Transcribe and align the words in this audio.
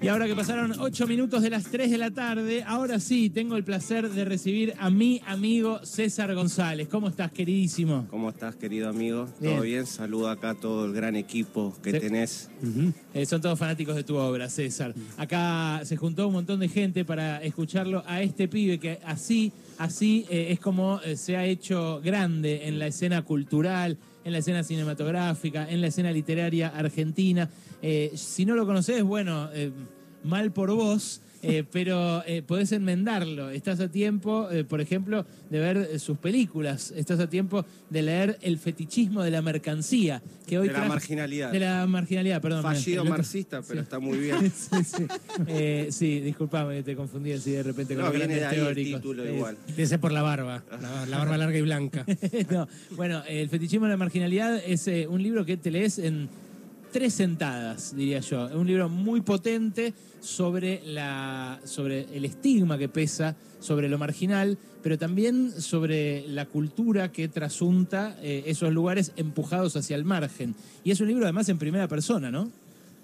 Y 0.00 0.06
ahora 0.06 0.26
que 0.26 0.34
pasaron 0.36 0.74
8 0.78 1.06
minutos 1.06 1.42
de 1.42 1.50
las 1.50 1.64
3 1.64 1.90
de 1.90 1.98
la 1.98 2.10
tarde, 2.10 2.62
ahora 2.64 3.00
sí 3.00 3.30
tengo 3.30 3.56
el 3.56 3.64
placer 3.64 4.08
de 4.08 4.24
recibir 4.24 4.74
a 4.78 4.90
mi 4.90 5.20
amigo 5.26 5.84
César 5.84 6.34
González. 6.34 6.88
¿Cómo 6.88 7.08
estás, 7.08 7.32
queridísimo? 7.32 8.06
¿Cómo 8.08 8.30
estás, 8.30 8.54
querido 8.54 8.88
amigo? 8.88 9.28
¿Todo 9.42 9.62
bien? 9.62 9.86
Saludo 9.86 10.30
acá 10.30 10.50
a 10.50 10.54
todo 10.54 10.86
el 10.86 10.92
gran 10.92 11.16
equipo 11.16 11.74
que 11.82 11.98
tenés. 11.98 12.48
Eh, 13.12 13.26
son 13.26 13.40
todos 13.40 13.58
fanáticos 13.58 13.96
de 13.96 14.04
tu 14.04 14.16
obra, 14.16 14.48
César. 14.48 14.94
Acá 15.16 15.80
se 15.84 15.96
juntó 15.96 16.28
un 16.28 16.34
montón 16.34 16.60
de 16.60 16.68
gente 16.68 17.04
para 17.04 17.42
escucharlo 17.42 18.04
a 18.06 18.22
este 18.22 18.46
pibe 18.46 18.78
que 18.78 19.00
así, 19.04 19.52
así 19.78 20.26
eh, 20.30 20.52
es 20.52 20.60
como 20.60 21.00
eh, 21.04 21.16
se 21.16 21.36
ha 21.36 21.44
hecho 21.44 22.00
grande 22.04 22.68
en 22.68 22.78
la 22.78 22.86
escena 22.86 23.22
cultural, 23.22 23.98
en 24.28 24.32
la 24.32 24.38
escena 24.38 24.62
cinematográfica, 24.62 25.68
en 25.68 25.80
la 25.80 25.86
escena 25.86 26.12
literaria 26.12 26.68
argentina. 26.68 27.48
Eh, 27.80 28.12
si 28.14 28.44
no 28.44 28.54
lo 28.54 28.66
conoces, 28.66 29.02
bueno, 29.02 29.48
eh, 29.54 29.72
mal 30.22 30.52
por 30.52 30.70
vos. 30.70 31.22
Eh, 31.42 31.64
pero 31.70 32.22
eh, 32.26 32.42
podés 32.42 32.72
enmendarlo. 32.72 33.50
Estás 33.50 33.80
a 33.80 33.88
tiempo, 33.88 34.50
eh, 34.50 34.64
por 34.64 34.80
ejemplo, 34.80 35.24
de 35.50 35.58
ver 35.60 35.76
eh, 35.92 35.98
sus 35.98 36.18
películas. 36.18 36.92
Estás 36.96 37.20
a 37.20 37.28
tiempo 37.30 37.64
de 37.90 38.02
leer 38.02 38.38
El 38.42 38.58
fetichismo 38.58 39.22
de 39.22 39.30
la 39.30 39.42
mercancía. 39.42 40.22
Que 40.46 40.58
hoy 40.58 40.68
De 40.68 40.74
la 40.74 40.84
marginalidad. 40.86 41.52
De 41.52 41.60
la 41.60 41.86
marginalidad, 41.86 42.40
perdón. 42.42 42.62
Fallido 42.62 43.02
El 43.04 43.10
marxista, 43.10 43.62
pero 43.62 43.80
Sí. 43.80 43.84
está 43.84 43.98
muy 43.98 44.18
bien. 44.20 44.50
sí, 44.50 44.84
sí. 44.84 45.06
Eh, 45.46 45.88
sí, 45.90 46.20
disculpame, 46.20 46.82
te 46.82 46.96
confundí 46.96 47.32
así 47.32 47.52
de 47.52 47.62
repente 47.62 47.94
con 47.94 48.04
No, 48.04 48.08
los 48.10 48.16
viene 48.18 48.34
de 48.34 48.40
grandes 48.40 48.60
ahí 48.62 48.66
el 48.68 48.74
teóricos. 48.74 49.00
título 49.02 49.24
Eh, 49.24 49.34
igual. 49.36 49.56
Ser 49.86 50.00
por 50.00 50.12
la 50.12 50.22
barba, 50.22 50.62
la, 50.82 51.06
la 51.06 51.18
barba 51.18 51.36
larga 51.38 51.58
y 51.58 51.62
blanca. 51.62 52.04
no, 52.50 52.68
bueno, 52.96 53.22
El 53.28 53.48
fetichismo 53.48 53.86
de 53.86 53.90
la 53.92 53.96
marginalidad 53.96 54.56
es 54.66 54.88
eh, 54.88 55.06
un 55.08 55.22
libro 55.22 55.44
que 55.44 55.56
te 55.56 55.70
lees 55.70 55.98
en 55.98 56.28
tres 56.92 57.14
sentadas, 57.14 57.94
diría 57.94 58.20
yo. 58.20 58.48
Un 58.54 58.66
libro 58.66 58.88
muy 58.88 59.20
potente 59.20 59.94
sobre, 60.20 60.82
la, 60.84 61.60
sobre 61.64 62.06
el 62.14 62.24
estigma 62.24 62.78
que 62.78 62.88
pesa 62.88 63.36
sobre 63.60 63.88
lo 63.88 63.98
marginal, 63.98 64.58
pero 64.82 64.98
también 64.98 65.52
sobre 65.60 66.26
la 66.28 66.46
cultura 66.46 67.10
que 67.10 67.28
trasunta 67.28 68.16
eh, 68.22 68.44
esos 68.46 68.72
lugares 68.72 69.12
empujados 69.16 69.76
hacia 69.76 69.96
el 69.96 70.04
margen. 70.04 70.54
Y 70.84 70.90
es 70.90 71.00
un 71.00 71.08
libro 71.08 71.24
además 71.24 71.48
en 71.48 71.58
primera 71.58 71.88
persona, 71.88 72.30
¿no? 72.30 72.50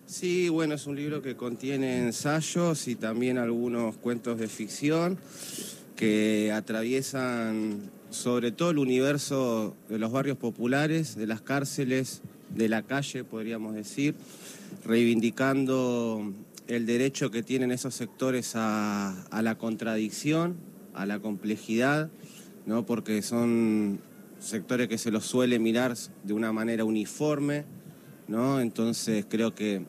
Sí, 0.06 0.48
bueno, 0.48 0.74
es 0.74 0.86
un 0.86 0.96
libro 0.96 1.22
que 1.22 1.34
contiene 1.34 2.04
ensayos 2.04 2.88
y 2.88 2.94
también 2.94 3.38
algunos 3.38 3.96
cuentos 3.96 4.38
de 4.38 4.48
ficción 4.48 5.18
que 5.96 6.52
atraviesan 6.52 7.90
sobre 8.10 8.52
todo 8.52 8.70
el 8.70 8.78
universo 8.78 9.74
de 9.88 9.98
los 9.98 10.12
barrios 10.12 10.36
populares, 10.36 11.16
de 11.16 11.26
las 11.26 11.40
cárceles, 11.40 12.20
de 12.50 12.68
la 12.68 12.82
calle, 12.82 13.24
podríamos 13.24 13.74
decir, 13.74 14.14
reivindicando 14.84 16.32
el 16.66 16.86
derecho 16.86 17.30
que 17.30 17.42
tienen 17.42 17.70
esos 17.70 17.94
sectores 17.94 18.52
a, 18.54 19.26
la 19.42 19.56
contradicción, 19.56 20.56
a 20.94 21.06
la 21.06 21.18
complejidad, 21.18 22.10
¿no? 22.66 22.86
porque 22.86 23.22
son 23.22 24.00
sectores 24.38 24.88
que 24.88 24.98
se 24.98 25.10
los 25.10 25.24
suele 25.24 25.58
mirar 25.58 25.94
de 26.22 26.32
una 26.32 26.52
manera 26.52 26.84
uniforme, 26.84 27.64
¿no? 28.28 28.60
Entonces 28.60 29.26
creo 29.28 29.54
que 29.54 29.82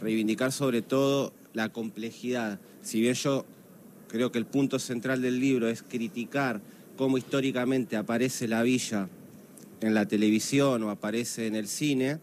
reivindicar 0.00 0.52
sobre 0.52 0.82
todo 0.82 1.32
la 1.52 1.70
complejidad. 1.70 2.58
Si 2.82 3.00
bien 3.00 3.14
yo 3.14 3.44
creo 4.08 4.32
que 4.32 4.38
el 4.38 4.46
punto 4.46 4.78
central 4.78 5.22
del 5.22 5.40
libro 5.40 5.68
es 5.68 5.82
criticar 5.82 6.60
cómo 6.96 7.18
históricamente 7.18 7.96
aparece 7.96 8.48
la 8.48 8.62
villa 8.62 9.08
en 9.80 9.94
la 9.94 10.06
televisión 10.06 10.82
o 10.82 10.90
aparece 10.90 11.46
en 11.46 11.54
el 11.54 11.68
cine, 11.68 12.18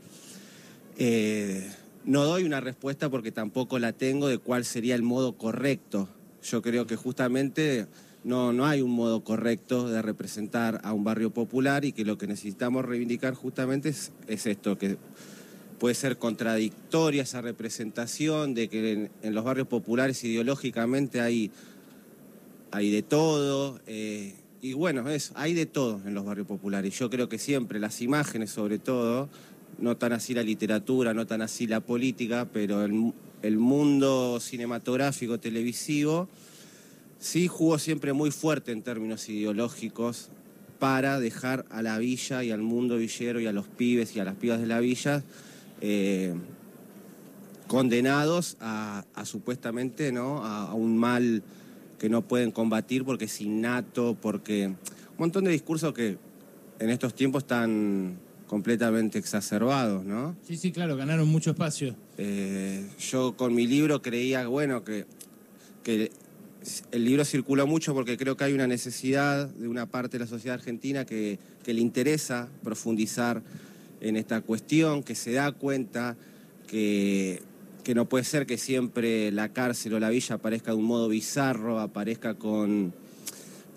eh, 0.98 1.70
no 2.06 2.24
doy 2.24 2.44
una 2.44 2.62
respuesta 2.62 3.10
porque 3.10 3.32
tampoco 3.32 3.80
la 3.80 3.94
tengo 3.94 4.28
de 4.28 4.38
cuál 4.38 4.66
sería 4.66 4.96
el 4.96 5.04
modo 5.04 5.34
correcto. 5.34 6.08
Yo 6.44 6.62
creo 6.62 6.86
que 6.86 6.96
justamente 6.96 7.88
no, 8.24 8.54
no 8.54 8.66
hay 8.66 8.82
un 8.82 8.92
modo 8.92 9.24
correcto 9.24 9.90
de 9.90 10.02
representar 10.02 10.82
a 10.84 10.94
un 10.94 11.04
barrio 11.04 11.32
popular 11.32 11.86
y 11.86 11.92
que 11.92 12.06
lo 12.06 12.18
que 12.18 12.28
necesitamos 12.28 12.86
reivindicar 12.86 13.34
justamente 13.34 13.90
es, 13.90 14.12
es 14.28 14.46
esto, 14.46 14.78
que 14.78 14.98
puede 15.80 15.96
ser 15.96 16.18
contradictoria 16.18 17.24
esa 17.24 17.42
representación 17.42 18.54
de 18.54 18.68
que 18.68 18.92
en, 18.92 19.12
en 19.24 19.34
los 19.34 19.44
barrios 19.44 19.68
populares 19.68 20.24
ideológicamente 20.24 21.22
hay, 21.22 21.52
hay 22.72 22.92
de 22.92 23.02
todo. 23.02 23.80
eh, 23.88 24.36
y 24.66 24.74
bueno, 24.74 25.08
eso, 25.10 25.32
hay 25.36 25.54
de 25.54 25.68
todo 25.68 26.02
en 26.08 26.16
los 26.16 26.26
barrios 26.26 26.48
populares. 26.48 26.98
Yo 26.98 27.08
creo 27.12 27.30
que 27.30 27.38
siempre 27.38 27.80
las 27.80 28.02
imágenes, 28.02 28.50
sobre 28.50 28.80
todo, 28.80 29.30
no 29.78 29.96
tan 29.96 30.12
así 30.12 30.34
la 30.34 30.42
literatura, 30.42 31.14
no 31.14 31.28
tan 31.28 31.44
así 31.44 31.68
la 31.68 31.82
política, 31.82 32.50
pero 32.52 32.84
el, 32.84 33.14
el 33.44 33.58
mundo 33.60 34.40
cinematográfico, 34.40 35.40
televisivo, 35.40 36.28
sí 37.20 37.48
jugó 37.48 37.78
siempre 37.78 38.14
muy 38.14 38.32
fuerte 38.32 38.72
en 38.72 38.82
términos 38.82 39.30
ideológicos 39.30 40.30
para 40.80 41.20
dejar 41.20 41.68
a 41.70 41.84
la 41.84 42.00
villa 42.00 42.44
y 42.44 42.50
al 42.50 42.64
mundo 42.64 42.98
villero 42.98 43.40
y 43.40 43.46
a 43.46 43.52
los 43.52 43.68
pibes 43.68 44.16
y 44.16 44.20
a 44.20 44.24
las 44.24 44.36
pibas 44.36 44.60
de 44.60 44.66
la 44.66 44.80
villa 44.80 45.24
eh, 45.82 46.34
condenados 47.68 48.58
a, 48.60 49.06
supuestamente 49.26 50.12
¿no? 50.12 50.44
a 50.44 50.74
un 50.74 50.98
mal 50.98 51.44
que 52.00 52.10
no 52.10 52.22
pueden 52.22 52.52
combatir 52.52 53.04
porque 53.06 53.26
es 53.26 53.42
innato, 53.42 54.18
porque 54.22 54.68
un 54.68 54.76
montón 55.18 55.46
de 55.46 55.52
discursos 55.52 55.94
que 55.94 56.18
en 56.80 56.90
estos 56.90 57.14
tiempos 57.14 57.44
están 57.44 58.18
completamente 58.48 59.18
exacerbados, 59.18 60.06
¿no? 60.06 60.36
Sí, 60.48 60.58
sí, 60.58 60.72
claro, 60.72 60.96
ganaron 60.96 61.28
mucho 61.28 61.52
espacio. 61.52 61.96
Eh, 62.18 62.88
yo 63.00 63.36
con 63.36 63.56
mi 63.56 63.66
libro 63.66 64.02
creía, 64.02 64.48
bueno, 64.48 64.84
que, 64.84 65.06
que 65.84 66.12
el 66.92 67.06
libro 67.06 67.26
circuló 67.26 67.68
mucho 67.68 67.94
porque 67.94 68.18
creo 68.18 68.38
que 68.38 68.44
hay 68.44 68.54
una 68.54 68.68
necesidad 68.68 69.48
de 69.48 69.68
una 69.68 69.86
parte 69.86 70.18
de 70.18 70.26
la 70.26 70.28
sociedad 70.28 70.56
argentina 70.56 71.06
que, 71.06 71.40
que 71.64 71.74
le 71.74 71.82
interesa 71.82 72.50
profundizar 72.64 73.42
en 74.02 74.18
esta 74.18 74.42
cuestión, 74.42 75.04
que 75.04 75.16
se 75.16 75.34
da 75.34 75.52
cuenta 75.52 76.16
que, 76.68 77.42
que 77.86 77.96
no 77.96 78.10
puede 78.10 78.24
ser 78.26 78.46
que 78.48 78.58
siempre 78.58 79.32
la 79.32 79.54
cárcel 79.54 79.94
o 79.94 80.00
la 80.00 80.10
villa 80.10 80.36
aparezca 80.36 80.72
de 80.72 80.78
un 80.78 80.84
modo 80.86 81.08
bizarro, 81.08 81.80
aparezca 81.80 82.34
con, 82.34 82.94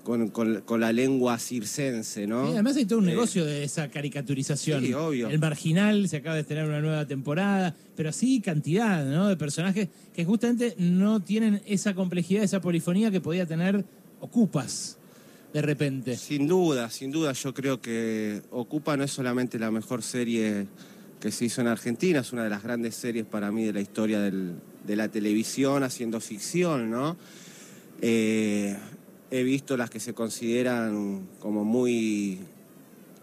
con, 0.02 0.28
con- 0.30 0.62
con 0.62 0.80
la 0.80 0.92
lengua 0.92 1.38
circense, 1.38 2.26
¿no? 2.26 2.46
Sí, 2.46 2.52
además 2.54 2.76
hay 2.76 2.86
todo 2.86 3.00
un 3.00 3.04
Eh, 3.04 3.12
negocio 3.12 3.44
de 3.44 3.62
esa 3.64 3.88
caricaturización. 3.90 4.82
Sí, 4.82 4.94
obvio. 4.94 5.28
El 5.28 5.38
marginal 5.38 6.08
se 6.08 6.16
acaba 6.16 6.36
de 6.36 6.40
estrenar 6.40 6.66
una 6.66 6.80
nueva 6.80 7.06
temporada, 7.06 7.76
pero 7.94 8.08
así 8.08 8.40
cantidad 8.40 9.04
¿no? 9.04 9.28
de 9.28 9.36
personajes 9.36 9.88
que 10.14 10.24
justamente 10.24 10.74
no 10.78 11.20
tienen 11.20 11.60
esa 11.66 11.94
complejidad, 11.94 12.42
esa 12.42 12.60
polifonía 12.62 13.10
que 13.10 13.20
podía 13.20 13.44
tener 13.46 13.84
Ocupas 14.20 14.96
de 15.52 15.62
repente. 15.62 16.16
Sin 16.16 16.48
duda, 16.48 16.90
sin 16.90 17.10
duda, 17.12 17.32
yo 17.34 17.52
creo 17.54 17.80
que 17.80 18.42
Ocupa 18.50 18.96
no 18.96 19.04
es 19.04 19.10
solamente 19.12 19.58
la 19.58 19.70
mejor 19.70 20.02
serie 20.02 20.66
que 21.20 21.32
se 21.32 21.44
hizo 21.46 21.60
en 21.60 21.66
Argentina, 21.66 22.20
es 22.20 22.32
una 22.32 22.44
de 22.44 22.50
las 22.50 22.62
grandes 22.62 22.94
series 22.94 23.26
para 23.26 23.50
mí 23.50 23.64
de 23.64 23.72
la 23.72 23.80
historia 23.80 24.20
del- 24.20 24.54
de 24.86 24.96
la 24.96 25.08
televisión 25.08 25.82
haciendo 25.82 26.20
ficción, 26.20 26.90
¿no? 26.90 27.16
Eh, 28.00 28.76
he 29.30 29.42
visto 29.42 29.76
las 29.76 29.90
que 29.90 30.00
se 30.00 30.14
consideran 30.14 31.26
como 31.40 31.64
muy 31.64 32.38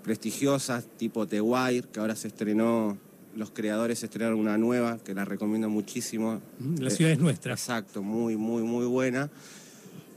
prestigiosas, 0.03 0.85
tipo 0.97 1.25
The 1.25 1.41
Wire, 1.41 1.87
que 1.91 1.99
ahora 1.99 2.15
se 2.15 2.27
estrenó, 2.27 2.97
los 3.35 3.51
creadores 3.51 4.03
estrenaron 4.03 4.39
una 4.39 4.57
nueva, 4.57 4.99
que 5.03 5.13
la 5.13 5.25
recomiendo 5.25 5.69
muchísimo. 5.69 6.41
La 6.79 6.89
Eh, 6.89 6.91
ciudad 6.91 7.11
es 7.13 7.19
nuestra. 7.19 7.53
Exacto, 7.53 8.03
muy, 8.03 8.35
muy, 8.35 8.63
muy 8.63 8.85
buena. 8.85 9.29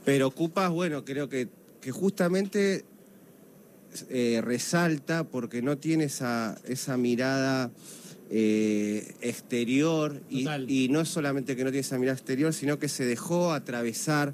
Pero 0.05 0.27
Ocupas, 0.27 0.69
bueno, 0.69 1.03
creo 1.05 1.27
que, 1.29 1.47
que 1.81 1.91
justamente 1.91 2.85
eh, 4.09 4.41
resalta 4.43 5.23
porque 5.23 5.61
no 5.61 5.77
tiene 5.77 6.05
esa, 6.05 6.57
esa 6.65 6.97
mirada 6.97 7.71
eh, 8.29 9.15
exterior 9.21 10.21
y, 10.29 10.87
no 10.89 11.01
es 11.01 11.09
solamente 11.09 11.55
que 11.55 11.63
no 11.63 11.71
tiene 11.71 11.81
esa 11.81 11.97
mirada 11.97 12.17
exterior, 12.17 12.53
sino 12.53 12.79
que 12.79 12.87
se 12.87 13.05
dejó 13.05 13.53
atravesar 13.53 14.33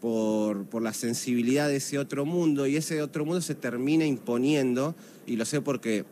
por, 0.00 0.66
por 0.66 0.82
la 0.82 0.92
sensibilidad 0.92 1.68
de 1.68 1.76
ese 1.76 1.98
otro 1.98 2.24
mundo 2.24 2.66
y 2.66 2.76
ese 2.76 3.02
otro 3.02 3.24
mundo 3.24 3.40
se 3.40 3.54
termina 3.54 4.04
imponiendo 4.04 4.94
y 5.26 5.36
lo 5.36 5.44
sé 5.44 5.60
porque 5.60 6.04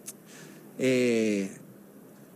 eh, 0.79 1.50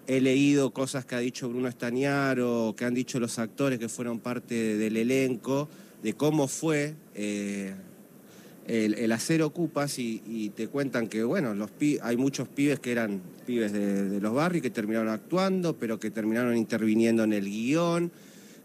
he 0.07 0.21
leído 0.21 0.73
cosas 0.73 1.05
que 1.05 1.15
ha 1.15 1.21
dicho 1.21 1.49
Bruno 1.49 1.69
Estañaro, 1.69 2.75
que 2.77 2.85
han 2.85 2.95
dicho 2.95 3.21
los 3.21 3.39
actores 3.39 3.79
que 3.79 3.89
fueron 3.89 4.19
parte 4.19 4.77
del 4.77 4.97
elenco, 4.97 5.69
de 6.03 6.15
cómo 6.15 6.49
fue 6.49 6.95
eh, 7.15 7.75
el, 8.67 8.95
el 8.95 9.13
hacer 9.13 9.43
ocupas 9.43 9.99
y, 9.99 10.23
y 10.27 10.51
te 10.51 10.69
cuentan 10.69 11.09
que, 11.09 11.25
bueno, 11.25 11.55
los 11.55 11.71
pi- 11.71 11.99
hay 12.03 12.17
muchos 12.17 12.49
pibes 12.49 12.79
que 12.81 12.93
eran 12.93 13.21
pibes 13.47 13.73
de, 13.73 14.09
de 14.09 14.21
los 14.21 14.33
barrios 14.35 14.63
que 14.63 14.71
terminaron 14.71 15.09
actuando, 15.09 15.77
pero 15.77 15.99
que 15.99 16.11
terminaron 16.11 16.57
interviniendo 16.57 17.25
en 17.25 17.33
el 17.33 17.45
guion, 17.47 18.13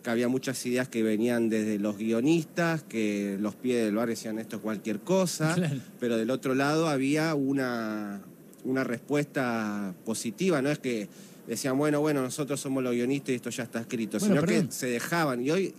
que 0.03 0.09
había 0.11 0.27
muchas 0.27 0.63
ideas 0.65 0.87
que 0.87 1.01
venían 1.03 1.49
desde 1.49 1.79
los 1.79 1.97
guionistas, 1.97 2.83
que 2.83 3.37
los 3.41 3.55
pibes 3.55 3.85
del 3.85 3.95
barrio 3.95 4.15
decían 4.15 4.37
esto 4.39 4.57
es 4.57 4.61
cualquier 4.61 4.99
cosa, 4.99 5.53
Claro. 5.55 5.79
pero 5.99 6.15
del 6.17 6.29
otro 6.29 6.53
lado 6.55 6.87
había 6.87 7.33
una, 7.35 8.21
una 8.63 8.83
respuesta 8.83 9.93
positiva, 10.05 10.61
no 10.61 10.69
es 10.69 10.79
que 10.79 11.07
decían, 11.47 11.77
bueno, 11.77 12.01
bueno, 12.01 12.21
nosotros 12.21 12.59
somos 12.59 12.83
los 12.83 12.93
guionistas 12.93 13.29
y 13.29 13.35
esto 13.35 13.49
ya 13.49 13.63
está 13.63 13.79
escrito, 13.79 14.19
Bueno, 14.19 14.35
sino 14.35 14.45
perdón. 14.45 14.67
que 14.67 14.73
se 14.73 14.87
dejaban. 14.87 15.41
Y 15.41 15.49
hoy, 15.49 15.73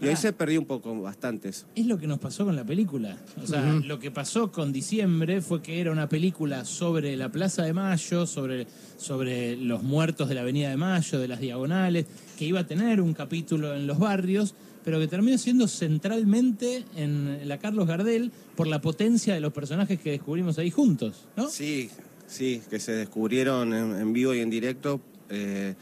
y 0.00 0.06
hoy 0.06 0.12
Ah. 0.12 0.16
se 0.16 0.32
perdió 0.32 0.60
un 0.60 0.66
poco 0.66 0.98
bastante 1.00 1.48
eso. 1.48 1.66
Es 1.74 1.86
lo 1.86 1.98
que 1.98 2.06
nos 2.06 2.18
pasó 2.18 2.44
con 2.44 2.54
la 2.56 2.64
película. 2.64 3.16
O 3.42 3.46
sea, 3.46 3.62
lo 3.84 3.98
que 3.98 4.10
pasó 4.10 4.52
con 4.52 4.72
Diciembre 4.72 5.40
fue 5.40 5.62
que 5.62 5.80
era 5.80 5.90
una 5.92 6.08
película 6.08 6.64
sobre 6.64 7.16
la 7.16 7.30
Plaza 7.30 7.62
de 7.64 7.72
Mayo, 7.72 8.26
sobre, 8.26 8.66
sobre 8.98 9.56
los 9.56 9.82
muertos 9.82 10.28
de 10.28 10.34
la 10.34 10.42
Avenida 10.42 10.68
de 10.70 10.76
Mayo, 10.76 11.18
de 11.18 11.28
las 11.28 11.40
diagonales, 11.40 12.06
que 12.38 12.44
iba 12.44 12.60
a 12.60 12.66
tener 12.66 13.00
un 13.00 13.14
capítulo 13.14 13.74
en 13.74 13.86
los 13.86 13.98
barrios, 13.98 14.54
pero 14.84 15.00
que 15.00 15.08
terminó 15.08 15.36
siendo 15.38 15.66
centralmente 15.66 16.84
en 16.96 17.48
la 17.48 17.58
Carlos 17.58 17.86
Gardel 17.88 18.30
por 18.54 18.66
la 18.66 18.80
potencia 18.80 19.34
de 19.34 19.40
los 19.40 19.52
personajes 19.52 19.98
que 20.00 20.12
descubrimos 20.12 20.58
ahí 20.58 20.70
juntos, 20.70 21.26
¿no? 21.36 21.48
Sí, 21.50 21.90
sí, 22.28 22.62
que 22.70 22.78
se 22.78 22.92
descubrieron 22.92 23.74
en, 23.74 23.96
en 23.98 24.12
vivo 24.12 24.32
y 24.34 24.40
en 24.40 24.50
directo. 24.50 25.00
Eh, 25.28 25.74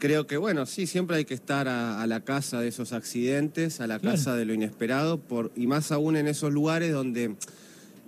creo 0.00 0.26
que, 0.26 0.36
bueno, 0.36 0.66
sí, 0.66 0.88
siempre 0.88 1.18
hay 1.18 1.24
que 1.24 1.34
estar 1.34 1.68
a, 1.68 2.02
a 2.02 2.06
la 2.08 2.24
casa 2.24 2.60
de 2.60 2.66
esos 2.68 2.92
accidentes, 2.92 3.80
a 3.80 3.86
la 3.86 4.00
Claro. 4.00 4.16
casa 4.16 4.34
de 4.34 4.44
lo 4.44 4.52
inesperado, 4.54 5.20
por, 5.20 5.52
y 5.54 5.68
más 5.68 5.92
aún 5.92 6.16
en 6.16 6.26
esos 6.26 6.52
lugares 6.52 6.92
donde 6.92 7.36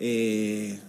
eh, 0.00 0.80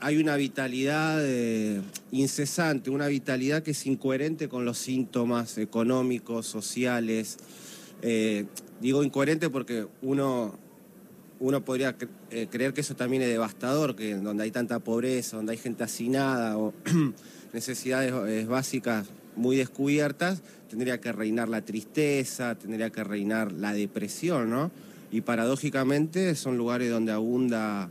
hay 0.00 0.16
una 0.18 0.36
vitalidad 0.36 1.18
eh, 1.22 1.82
incesante, 2.12 2.88
una 2.90 3.08
vitalidad 3.08 3.62
que 3.62 3.72
es 3.72 3.86
incoherente 3.86 4.48
con 4.48 4.64
los 4.64 4.78
síntomas 4.78 5.58
económicos, 5.58 6.46
sociales. 6.46 7.36
Eh, 8.02 8.46
digo 8.80 9.02
incoherente 9.04 9.50
porque 9.50 9.86
uno 10.02 10.58
uno 11.38 11.62
podría 11.66 11.98
cre- 11.98 12.48
creer 12.48 12.72
que 12.72 12.80
eso 12.80 12.96
también 12.96 13.20
es 13.22 13.28
devastador, 13.28 13.94
que 13.94 14.14
donde 14.14 14.44
hay 14.44 14.50
tanta 14.50 14.78
pobreza, 14.78 15.36
donde 15.36 15.52
hay 15.52 15.58
gente 15.58 15.84
hacinada 15.84 16.56
o 16.56 16.72
necesidades 17.52 18.46
básicas 18.46 19.06
muy 19.36 19.56
descubiertas, 19.56 20.42
tendría 20.68 21.00
que 21.00 21.12
reinar 21.12 21.48
la 21.48 21.62
tristeza, 21.62 22.54
tendría 22.54 22.90
que 22.90 23.04
reinar 23.04 23.52
la 23.52 23.72
depresión, 23.72 24.50
¿no? 24.50 24.70
Y 25.12 25.20
paradójicamente 25.20 26.34
son 26.34 26.56
lugares 26.56 26.90
donde 26.90 27.12
abunda, 27.12 27.88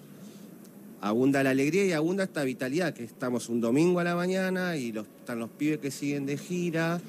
abunda 1.01 1.43
la 1.43 1.51
alegría 1.51 1.85
y 1.85 1.93
abunda 1.93 2.25
esta 2.25 2.43
vitalidad, 2.43 2.93
que 2.93 3.03
estamos 3.03 3.49
un 3.49 3.61
domingo 3.61 3.99
a 3.99 4.03
la 4.03 4.15
mañana 4.15 4.75
y 4.75 4.91
los, 4.91 5.07
están 5.19 5.39
los 5.39 5.49
pibes 5.49 5.79
que 5.79 5.91
siguen 5.91 6.25
de 6.25 6.37
gira, 6.37 6.99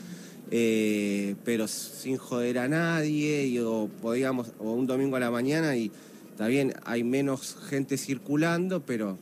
eh, 0.51 1.35
pero 1.45 1.67
sin 1.67 2.19
joder 2.19 2.59
a 2.59 2.69
nadie, 2.69 3.47
y, 3.47 3.59
o, 3.59 3.91
podíamos, 4.01 4.53
un 4.61 4.87
domingo 4.87 5.17
a 5.17 5.21
la 5.21 5.31
mañana 5.31 5.77
y 5.77 5.91
está 6.31 6.47
bien, 6.47 6.75
hay 6.85 7.03
menos 7.03 7.57
gente 7.69 7.99
circulando, 7.99 8.81
pero, 8.81 9.19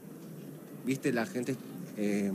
viste, 0.84 1.12
la 1.12 1.24
gente 1.24 1.56
eh, 1.96 2.30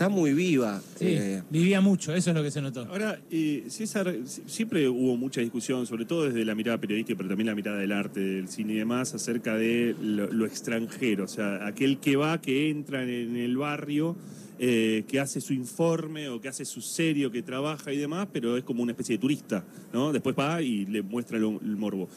está 0.00 0.08
muy 0.08 0.32
viva. 0.32 0.80
Sí, 0.98 1.04
eh, 1.08 1.42
vivía 1.50 1.82
mucho, 1.82 2.14
eso 2.14 2.30
es 2.30 2.36
lo 2.36 2.42
que 2.42 2.50
se 2.50 2.62
notó. 2.62 2.86
Ahora, 2.86 3.20
eh, 3.30 3.64
César, 3.68 4.16
si- 4.24 4.40
siempre 4.46 4.88
hubo 4.88 5.14
mucha 5.18 5.42
discusión, 5.42 5.86
sobre 5.86 6.06
todo 6.06 6.24
desde 6.24 6.42
la 6.46 6.54
mirada 6.54 6.78
periodística, 6.80 7.18
pero 7.18 7.28
también 7.28 7.48
la 7.48 7.54
mirada 7.54 7.76
del 7.76 7.92
arte, 7.92 8.18
del 8.18 8.48
cine 8.48 8.72
y 8.72 8.76
demás, 8.76 9.12
acerca 9.12 9.56
de 9.56 9.94
lo, 10.02 10.32
lo 10.32 10.46
extranjero, 10.46 11.24
o 11.24 11.28
sea, 11.28 11.66
aquel 11.66 11.98
que 11.98 12.16
va, 12.16 12.40
que 12.40 12.70
entra 12.70 13.02
en 13.02 13.36
el 13.36 13.58
barrio, 13.58 14.16
eh, 14.58 15.04
que 15.06 15.20
hace 15.20 15.42
su 15.42 15.52
informe 15.52 16.30
o 16.30 16.40
que 16.40 16.48
hace 16.48 16.64
su 16.64 16.80
serio, 16.80 17.30
que 17.30 17.42
trabaja 17.42 17.92
y 17.92 17.98
demás, 17.98 18.26
pero 18.32 18.56
es 18.56 18.64
como 18.64 18.82
una 18.82 18.92
especie 18.92 19.16
de 19.16 19.20
turista, 19.20 19.64
¿no? 19.92 20.12
Después 20.14 20.34
va 20.34 20.62
y 20.62 20.86
le 20.86 21.02
muestra 21.02 21.38
lo- 21.38 21.60
el 21.60 21.76
morbo. 21.76 22.08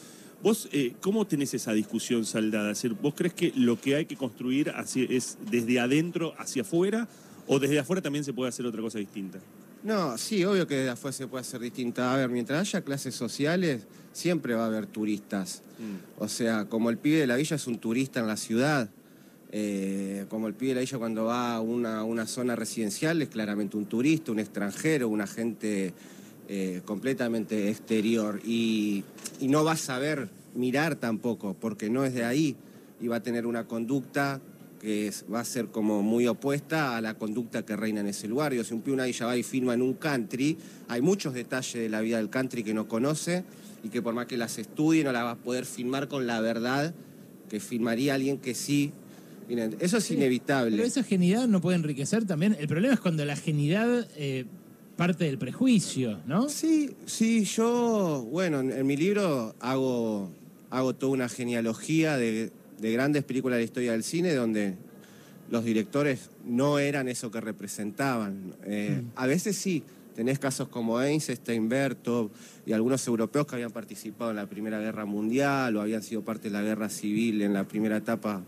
¿Vos 0.42 0.70
eh, 0.72 0.92
cómo 1.02 1.26
tenés 1.26 1.52
esa 1.52 1.74
discusión 1.74 2.24
saldada? 2.24 2.70
Es 2.72 2.78
decir, 2.82 2.96
¿Vos 3.00 3.12
crees 3.14 3.34
que 3.34 3.52
lo 3.56 3.78
que 3.78 3.94
hay 3.96 4.06
que 4.06 4.16
construir 4.16 4.70
hacia- 4.70 5.04
es 5.04 5.36
desde 5.50 5.80
adentro 5.80 6.32
hacia 6.38 6.62
afuera 6.62 7.08
o 7.46 7.58
desde 7.58 7.78
afuera 7.78 8.02
también 8.02 8.24
se 8.24 8.32
puede 8.32 8.48
hacer 8.48 8.66
otra 8.66 8.80
cosa 8.80 8.98
distinta? 8.98 9.38
No, 9.82 10.16
sí, 10.16 10.44
obvio 10.44 10.66
que 10.66 10.76
de 10.76 10.90
afuera 10.90 11.12
se 11.12 11.26
puede 11.26 11.42
hacer 11.42 11.60
distinta. 11.60 12.14
A 12.14 12.16
ver, 12.16 12.30
mientras 12.30 12.60
haya 12.60 12.82
clases 12.82 13.14
sociales, 13.14 13.82
siempre 14.12 14.54
va 14.54 14.64
a 14.64 14.66
haber 14.66 14.86
turistas. 14.86 15.62
O 16.18 16.28
sea, 16.28 16.64
como 16.66 16.88
el 16.88 16.96
pibe 16.96 17.18
de 17.18 17.26
la 17.26 17.36
villa 17.36 17.56
es 17.56 17.66
un 17.66 17.78
turista 17.78 18.20
en 18.20 18.26
la 18.26 18.38
ciudad, 18.38 18.88
eh, 19.52 20.24
como 20.30 20.48
el 20.48 20.54
pibe 20.54 20.70
de 20.70 20.74
la 20.76 20.80
villa 20.80 20.98
cuando 20.98 21.24
va 21.26 21.54
a 21.54 21.60
una, 21.60 22.02
una 22.02 22.26
zona 22.26 22.56
residencial 22.56 23.20
es 23.20 23.28
claramente 23.28 23.76
un 23.76 23.84
turista, 23.84 24.32
un 24.32 24.38
extranjero, 24.38 25.08
un 25.08 25.20
agente 25.20 25.92
eh, 26.48 26.80
completamente 26.86 27.68
exterior. 27.68 28.40
Y, 28.42 29.04
y 29.38 29.48
no 29.48 29.64
va 29.64 29.72
a 29.72 29.76
saber 29.76 30.30
mirar 30.54 30.96
tampoco, 30.96 31.54
porque 31.60 31.90
no 31.90 32.04
es 32.04 32.14
de 32.14 32.24
ahí 32.24 32.56
y 33.00 33.08
va 33.08 33.16
a 33.16 33.22
tener 33.22 33.44
una 33.44 33.66
conducta 33.66 34.40
que 34.84 35.08
es- 35.08 35.24
va 35.32 35.40
a 35.40 35.44
ser 35.46 35.68
como 35.68 36.02
muy 36.02 36.26
opuesta 36.26 36.94
a 36.96 37.00
la 37.00 37.14
conducta 37.14 37.64
que 37.64 37.74
reina 37.74 38.00
en 38.02 38.06
ese 38.08 38.28
lugar. 38.28 38.52
Digo, 38.52 38.64
si 38.64 38.74
un 38.74 38.82
pibe 38.82 39.02
villa 39.06 39.24
va 39.24 39.34
y 39.36 39.42
filma 39.42 39.72
en 39.72 39.80
un 39.80 39.94
country, 39.94 40.58
hay 40.88 41.00
muchos 41.00 41.32
detalles 41.32 41.72
de 41.72 41.88
la 41.88 42.02
vida 42.02 42.18
del 42.18 42.28
country 42.28 42.62
que 42.62 42.74
no 42.74 42.86
conoce 42.86 43.44
y 43.82 43.88
que 43.88 44.02
por 44.02 44.12
más 44.12 44.26
que 44.26 44.36
las 44.36 44.58
estudie 44.58 45.02
no 45.02 45.10
la 45.10 45.22
va 45.24 45.30
a 45.32 45.36
poder 45.36 45.64
filmar 45.64 46.06
con 46.08 46.26
la 46.26 46.40
verdad 46.42 46.94
que 47.48 47.60
filmaría 47.60 48.14
alguien 48.14 48.36
que 48.36 48.54
sí. 48.54 48.92
Miren, 49.48 49.74
eso 49.80 49.96
es 49.96 50.04
Sí, 50.04 50.14
inevitable. 50.14 50.76
Pero 50.76 50.86
esa 50.86 51.02
genialidad 51.02 51.48
no 51.48 51.62
puede 51.62 51.76
enriquecer 51.76 52.26
también. 52.26 52.54
El 52.60 52.68
problema 52.68 52.92
es 52.92 53.00
cuando 53.00 53.24
la 53.24 53.36
genialidad 53.36 54.06
eh, 54.16 54.44
parte 54.98 55.24
del 55.24 55.38
prejuicio, 55.38 56.20
¿no? 56.26 56.50
Sí, 56.50 56.90
sí, 57.06 57.44
yo, 57.44 58.26
bueno, 58.30 58.60
en, 58.60 58.70
en 58.70 58.86
mi 58.86 58.96
libro 58.98 59.54
hago, 59.60 60.30
hago 60.70 60.94
toda 60.94 61.12
una 61.12 61.28
genealogía 61.30 62.16
de, 62.18 62.52
de 62.80 62.92
grandes 62.92 63.24
películas 63.24 63.56
de 63.56 63.62
la 63.62 63.64
historia 63.64 63.92
del 63.92 64.02
cine 64.02 64.34
donde 64.34 64.74
los 65.50 65.64
directores 65.64 66.30
no 66.44 66.78
eran 66.78 67.08
eso 67.08 67.30
que 67.30 67.40
representaban. 67.40 68.54
Eh, 68.64 69.02
A 69.14 69.26
veces 69.26 69.56
sí, 69.56 69.82
tenés 70.14 70.38
casos 70.38 70.68
como 70.68 71.00
Einstein, 71.00 71.68
Bertov 71.68 72.30
y 72.66 72.72
algunos 72.72 73.06
europeos 73.06 73.46
que 73.46 73.56
habían 73.56 73.70
participado 73.70 74.30
en 74.30 74.36
la 74.36 74.46
Primera 74.46 74.80
Guerra 74.80 75.04
Mundial 75.04 75.76
o 75.76 75.80
habían 75.80 76.02
sido 76.02 76.22
parte 76.22 76.44
de 76.44 76.50
la 76.50 76.62
guerra 76.62 76.88
civil 76.88 77.42
en 77.42 77.52
la 77.52 77.64
primera 77.64 77.98
etapa 77.98 78.42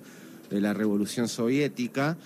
de 0.51 0.61
la 0.61 0.75
Revolución 0.75 1.29
Soviética. 1.29 2.17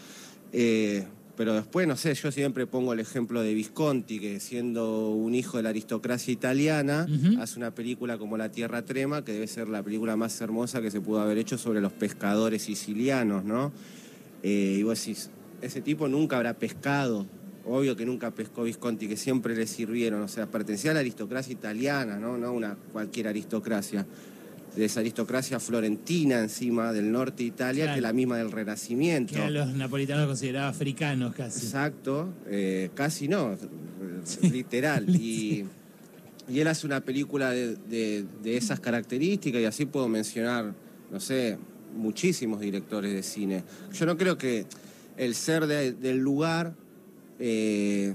Eh, 0.52 1.04
pero 1.40 1.54
después, 1.54 1.88
no 1.88 1.96
sé, 1.96 2.12
yo 2.12 2.30
siempre 2.30 2.66
pongo 2.66 2.92
el 2.92 3.00
ejemplo 3.00 3.40
de 3.40 3.54
Visconti, 3.54 4.20
que 4.20 4.40
siendo 4.40 5.08
un 5.08 5.34
hijo 5.34 5.56
de 5.56 5.62
la 5.62 5.70
aristocracia 5.70 6.30
italiana, 6.30 7.06
hace 7.40 7.58
una 7.58 7.74
película 7.74 8.18
como 8.18 8.36
La 8.36 8.52
Tierra 8.52 8.84
Trema, 8.84 9.24
que 9.24 9.32
debe 9.32 9.46
ser 9.46 9.70
la 9.70 9.82
película 9.82 10.16
más 10.16 10.38
hermosa 10.42 10.82
que 10.82 10.90
se 10.90 11.00
pudo 11.00 11.18
haber 11.22 11.38
hecho 11.38 11.56
sobre 11.56 11.80
los 11.80 11.92
pescadores 11.92 12.60
sicilianos, 12.60 13.42
¿no? 13.42 13.72
Eh, 14.42 14.76
y 14.80 14.82
vos 14.82 14.98
decís, 14.98 15.30
ese 15.62 15.80
tipo 15.80 16.08
nunca 16.08 16.36
habrá 16.36 16.58
pescado. 16.58 17.24
Obvio 17.64 17.96
que 17.96 18.04
nunca 18.04 18.32
pescó 18.32 18.64
Visconti, 18.64 19.08
que 19.08 19.16
siempre 19.16 19.56
le 19.56 19.66
sirvieron. 19.66 20.20
O 20.20 20.28
sea, 20.28 20.44
pertenecía 20.44 20.90
a 20.90 20.94
la 20.94 21.00
aristocracia 21.00 21.54
italiana, 21.54 22.18
¿no? 22.18 22.36
No 22.36 22.52
una 22.52 22.76
cualquier 22.92 23.28
aristocracia. 23.28 24.04
De 24.76 24.84
esa 24.84 25.00
aristocracia 25.00 25.58
florentina 25.58 26.38
encima 26.38 26.92
del 26.92 27.10
norte 27.10 27.38
de 27.42 27.48
Italia, 27.48 27.84
Claro. 27.84 27.94
que 27.94 27.98
es 27.98 28.02
la 28.02 28.12
misma 28.12 28.38
del 28.38 28.52
Renacimiento. 28.52 29.34
Que 29.34 29.40
a 29.42 29.50
los 29.50 29.74
napolitanos 29.74 30.26
consideraban 30.28 30.70
africanos 30.70 31.34
casi. 31.34 31.66
Exacto, 31.66 32.28
eh, 32.46 32.90
casi 32.94 33.26
no, 33.28 33.56
literal. 34.42 35.06
Y, 35.20 35.64
y 36.48 36.58
él 36.60 36.66
hace 36.68 36.86
una 36.86 37.00
película 37.00 37.50
de, 37.50 37.76
de- 37.76 38.24
de 38.42 38.56
esas 38.56 38.80
características 38.80 39.60
y 39.60 39.64
así 39.64 39.86
puedo 39.86 40.08
mencionar, 40.08 40.72
no 41.10 41.20
sé, 41.20 41.58
muchísimos 41.96 42.60
directores 42.60 43.12
de 43.12 43.22
cine. 43.22 43.64
Yo 43.92 44.06
no 44.06 44.16
creo 44.16 44.36
que 44.38 44.66
el 45.16 45.34
ser 45.34 45.66
de- 45.66 45.92
del 45.92 46.18
lugar 46.18 46.74
eh, 47.40 48.14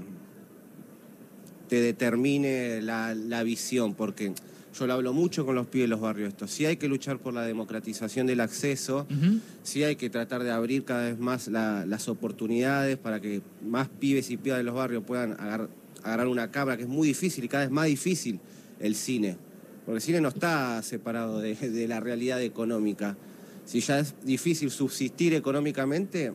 te 1.68 1.80
determine 1.80 2.80
la, 2.82 3.14
la 3.14 3.42
visión, 3.42 3.94
porque 3.94 4.32
yo 4.78 4.86
lo 4.86 4.92
hablo 4.94 5.12
mucho 5.12 5.44
con 5.46 5.54
los 5.54 5.66
pibes 5.66 5.84
de 5.84 5.88
los 5.88 6.00
barrios 6.00 6.28
estos. 6.28 6.50
Sí 6.50 6.66
hay 6.66 6.76
que 6.76 6.88
luchar 6.88 7.18
por 7.18 7.32
la 7.34 7.42
democratización 7.42 8.26
del 8.26 8.40
acceso, 8.40 9.06
Ujú. 9.10 9.38
sí 9.62 9.82
hay 9.84 9.96
que 9.96 10.10
tratar 10.10 10.42
de 10.42 10.50
abrir 10.50 10.84
cada 10.84 11.04
vez 11.04 11.18
más 11.18 11.48
la- 11.48 11.84
las 11.86 12.08
oportunidades 12.08 12.96
para 12.98 13.20
que 13.20 13.40
más 13.66 13.88
pibes 13.88 14.30
y 14.30 14.36
pibas 14.36 14.58
de 14.58 14.64
los 14.64 14.74
barrios 14.74 15.02
puedan 15.04 15.32
agar- 15.32 15.68
agarrar 16.02 16.28
una 16.28 16.50
cámara, 16.50 16.76
que 16.76 16.82
es 16.84 16.88
muy 16.88 17.08
difícil 17.08 17.44
y 17.44 17.48
cada 17.48 17.64
vez 17.64 17.72
más 17.72 17.86
difícil 17.86 18.38
el 18.80 18.94
cine. 18.94 19.36
Porque 19.84 19.96
el 19.96 20.02
cine 20.02 20.20
no 20.20 20.28
está 20.28 20.82
separado 20.82 21.40
de, 21.40 21.54
de 21.54 21.88
la 21.88 22.00
realidad 22.00 22.42
económica. 22.42 23.16
Si 23.64 23.80
ya 23.80 23.98
es 24.00 24.14
difícil 24.24 24.70
subsistir 24.70 25.32
económicamente, 25.34 26.32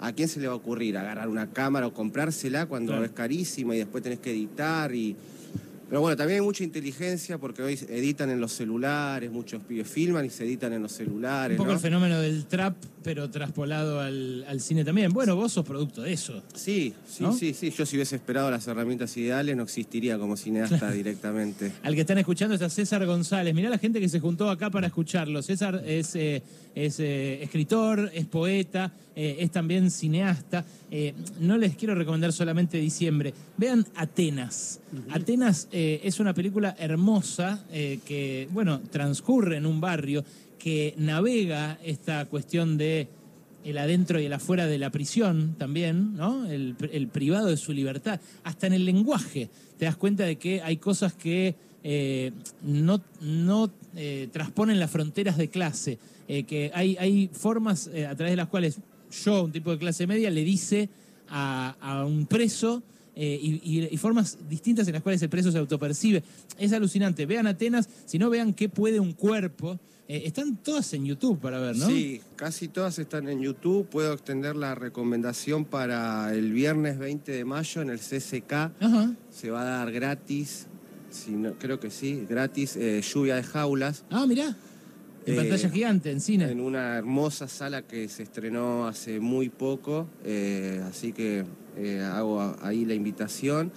¿a 0.00 0.12
quién 0.12 0.28
se 0.28 0.40
le 0.40 0.46
va 0.48 0.54
a 0.54 0.56
ocurrir 0.56 0.96
agarrar 0.96 1.28
una 1.28 1.50
cámara 1.52 1.86
o 1.86 1.92
comprársela 1.94 2.66
cuando 2.66 2.92
Claro. 2.92 3.04
es 3.04 3.12
carísima 3.12 3.74
y 3.74 3.78
después 3.78 4.02
tenés 4.02 4.18
que 4.18 4.30
editar 4.32 4.94
y... 4.94 5.14
Pero 5.92 6.00
bueno, 6.00 6.16
también 6.16 6.40
hay 6.40 6.46
mucha 6.46 6.64
inteligencia 6.64 7.36
porque 7.36 7.62
hoy 7.62 7.78
editan 7.90 8.30
en 8.30 8.40
los 8.40 8.52
celulares, 8.52 9.30
muchos 9.30 9.62
pibes 9.62 9.86
filman 9.86 10.24
y 10.24 10.30
se 10.30 10.44
editan 10.44 10.72
en 10.72 10.80
los 10.80 10.92
celulares. 10.92 11.58
Un 11.58 11.58
poco 11.58 11.68
¿no? 11.68 11.74
el 11.74 11.82
fenómeno 11.82 12.18
del 12.18 12.46
trap, 12.46 12.74
pero 13.04 13.28
traspolado 13.28 14.00
al, 14.00 14.42
al 14.48 14.62
cine 14.62 14.86
también. 14.86 15.12
Bueno, 15.12 15.36
vos 15.36 15.52
sos 15.52 15.66
producto 15.66 16.00
de 16.00 16.14
eso. 16.14 16.42
Sí, 16.54 16.94
sí, 17.06 17.22
¿No? 17.22 17.34
sí, 17.34 17.52
sí. 17.52 17.70
Yo 17.76 17.84
si 17.84 17.96
hubiese 17.96 18.16
esperado 18.16 18.50
las 18.50 18.66
herramientas 18.68 19.14
ideales 19.18 19.54
no 19.54 19.64
existiría 19.64 20.16
como 20.16 20.38
cineasta 20.38 20.90
directamente. 20.92 21.72
Al 21.82 21.94
que 21.94 22.00
están 22.00 22.16
escuchando 22.16 22.54
está 22.54 22.70
César 22.70 23.04
González. 23.04 23.54
Mirá 23.54 23.68
la 23.68 23.76
gente 23.76 24.00
que 24.00 24.08
se 24.08 24.18
juntó 24.18 24.48
acá 24.48 24.70
para 24.70 24.86
escucharlo. 24.86 25.42
César 25.42 25.82
es, 25.86 26.16
eh, 26.16 26.42
es 26.74 27.00
eh, 27.00 27.42
escritor, 27.42 28.10
es 28.14 28.26
poeta, 28.26 28.92
eh, 29.14 29.36
es 29.40 29.50
también 29.50 29.90
cineasta. 29.90 30.64
Eh, 30.90 31.14
no 31.40 31.56
les 31.56 31.76
quiero 31.76 31.94
recomendar 31.94 32.32
solamente 32.32 32.78
diciembre. 32.78 33.34
Vean 33.56 33.86
Atenas. 33.96 34.80
Atenas 35.10 35.68
es 35.72 36.20
una 36.20 36.34
película 36.34 36.74
hermosa 36.78 37.64
que, 37.70 38.48
bueno, 38.52 38.80
transcurre 38.90 39.56
en 39.56 39.66
un 39.66 39.80
barrio 39.80 40.24
que 40.58 40.94
navega 40.96 41.78
esta 41.84 42.24
cuestión 42.26 42.76
de 42.76 43.08
el 43.64 43.78
adentro 43.78 44.20
y 44.20 44.26
el 44.26 44.32
afuera 44.32 44.66
de 44.66 44.78
la 44.78 44.90
prisión 44.90 45.54
también, 45.56 46.16
¿no? 46.16 46.50
El, 46.50 46.74
el 46.92 47.06
privado 47.08 47.46
de 47.46 47.56
su 47.56 47.72
libertad. 47.72 48.20
Hasta 48.42 48.66
en 48.66 48.72
el 48.72 48.84
lenguaje 48.84 49.48
te 49.78 49.84
das 49.84 49.96
cuenta 49.96 50.24
de 50.24 50.36
que 50.36 50.62
hay 50.62 50.78
cosas 50.78 51.12
que 51.12 51.54
eh, 51.84 52.30
no, 52.62 53.02
no 53.20 53.68
eh, 53.96 54.28
transponen 54.32 54.78
las 54.78 54.90
fronteras 54.90 55.36
de 55.36 55.48
clase, 55.48 55.98
eh, 56.38 56.44
que 56.44 56.70
hay, 56.74 56.96
hay 56.98 57.28
formas 57.32 57.88
eh, 57.92 58.06
a 58.06 58.14
través 58.14 58.32
de 58.32 58.36
las 58.36 58.48
cuales 58.48 58.78
yo, 59.24 59.44
un 59.44 59.52
tipo 59.52 59.70
de 59.70 59.78
clase 59.78 60.06
media, 60.06 60.30
le 60.30 60.42
dice 60.44 60.88
a, 61.28 61.76
a 61.80 62.04
un 62.06 62.26
preso 62.26 62.82
eh, 63.14 63.38
y, 63.40 63.60
y- 63.80 63.88
y 63.90 63.96
formas 63.98 64.38
distintas 64.48 64.86
en 64.88 64.94
las 64.94 65.02
cuales 65.02 65.20
el 65.22 65.28
preso 65.28 65.52
se 65.52 65.58
autopercibe. 65.58 66.22
Es 66.58 66.72
alucinante. 66.72 67.26
Vean 67.26 67.46
Atenas, 67.46 67.88
si 68.06 68.18
no 68.18 68.30
vean 68.30 68.54
qué 68.54 68.68
puede 68.68 68.98
un 69.00 69.12
cuerpo. 69.12 69.78
Eh, 70.08 70.22
están 70.26 70.56
todas 70.56 70.92
en 70.94 71.04
YouTube 71.04 71.38
para 71.38 71.58
ver, 71.60 71.76
¿no? 71.76 71.86
Sí, 71.86 72.20
casi 72.36 72.68
todas 72.68 72.98
están 72.98 73.28
en 73.28 73.40
YouTube. 73.40 73.86
Puedo 73.86 74.12
extender 74.14 74.56
la 74.56 74.74
recomendación 74.74 75.64
para 75.66 76.34
el 76.34 76.52
viernes 76.52 76.98
20 76.98 77.32
de 77.32 77.44
mayo 77.44 77.82
en 77.82 77.90
el 77.90 77.98
CCK. 78.00 78.52
Ajá. 78.80 79.14
Se 79.30 79.50
va 79.50 79.60
a 79.62 79.64
dar 79.64 79.92
gratis, 79.92 80.66
si 81.10 81.32
no, 81.32 81.52
creo 81.58 81.78
que 81.80 81.90
sí, 81.90 82.24
gratis, 82.28 82.76
eh, 82.76 83.00
lluvia 83.02 83.36
de 83.36 83.42
jaulas. 83.42 84.04
Ah, 84.10 84.26
mirá. 84.26 84.56
En 85.26 85.34
Eh, 85.34 85.36
pantalla 85.36 85.68
gigante, 85.70 86.10
en 86.10 86.20
cine. 86.20 86.50
En 86.50 86.60
una 86.60 86.96
hermosa 86.98 87.46
sala 87.48 87.82
que 87.82 88.08
se 88.08 88.22
estrenó 88.24 88.86
hace 88.88 89.20
muy 89.20 89.48
poco, 89.48 90.08
eh, 90.24 90.82
así 90.88 91.12
que 91.12 91.44
eh, 91.76 92.00
hago 92.00 92.56
ahí 92.62 92.84
la 92.84 92.94
invitación 92.94 93.70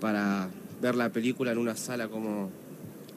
para 0.00 0.48
ver 0.82 0.94
la 0.94 1.08
película 1.10 1.52
en 1.52 1.58
una 1.58 1.74
sala 1.76 2.08
como, 2.08 2.50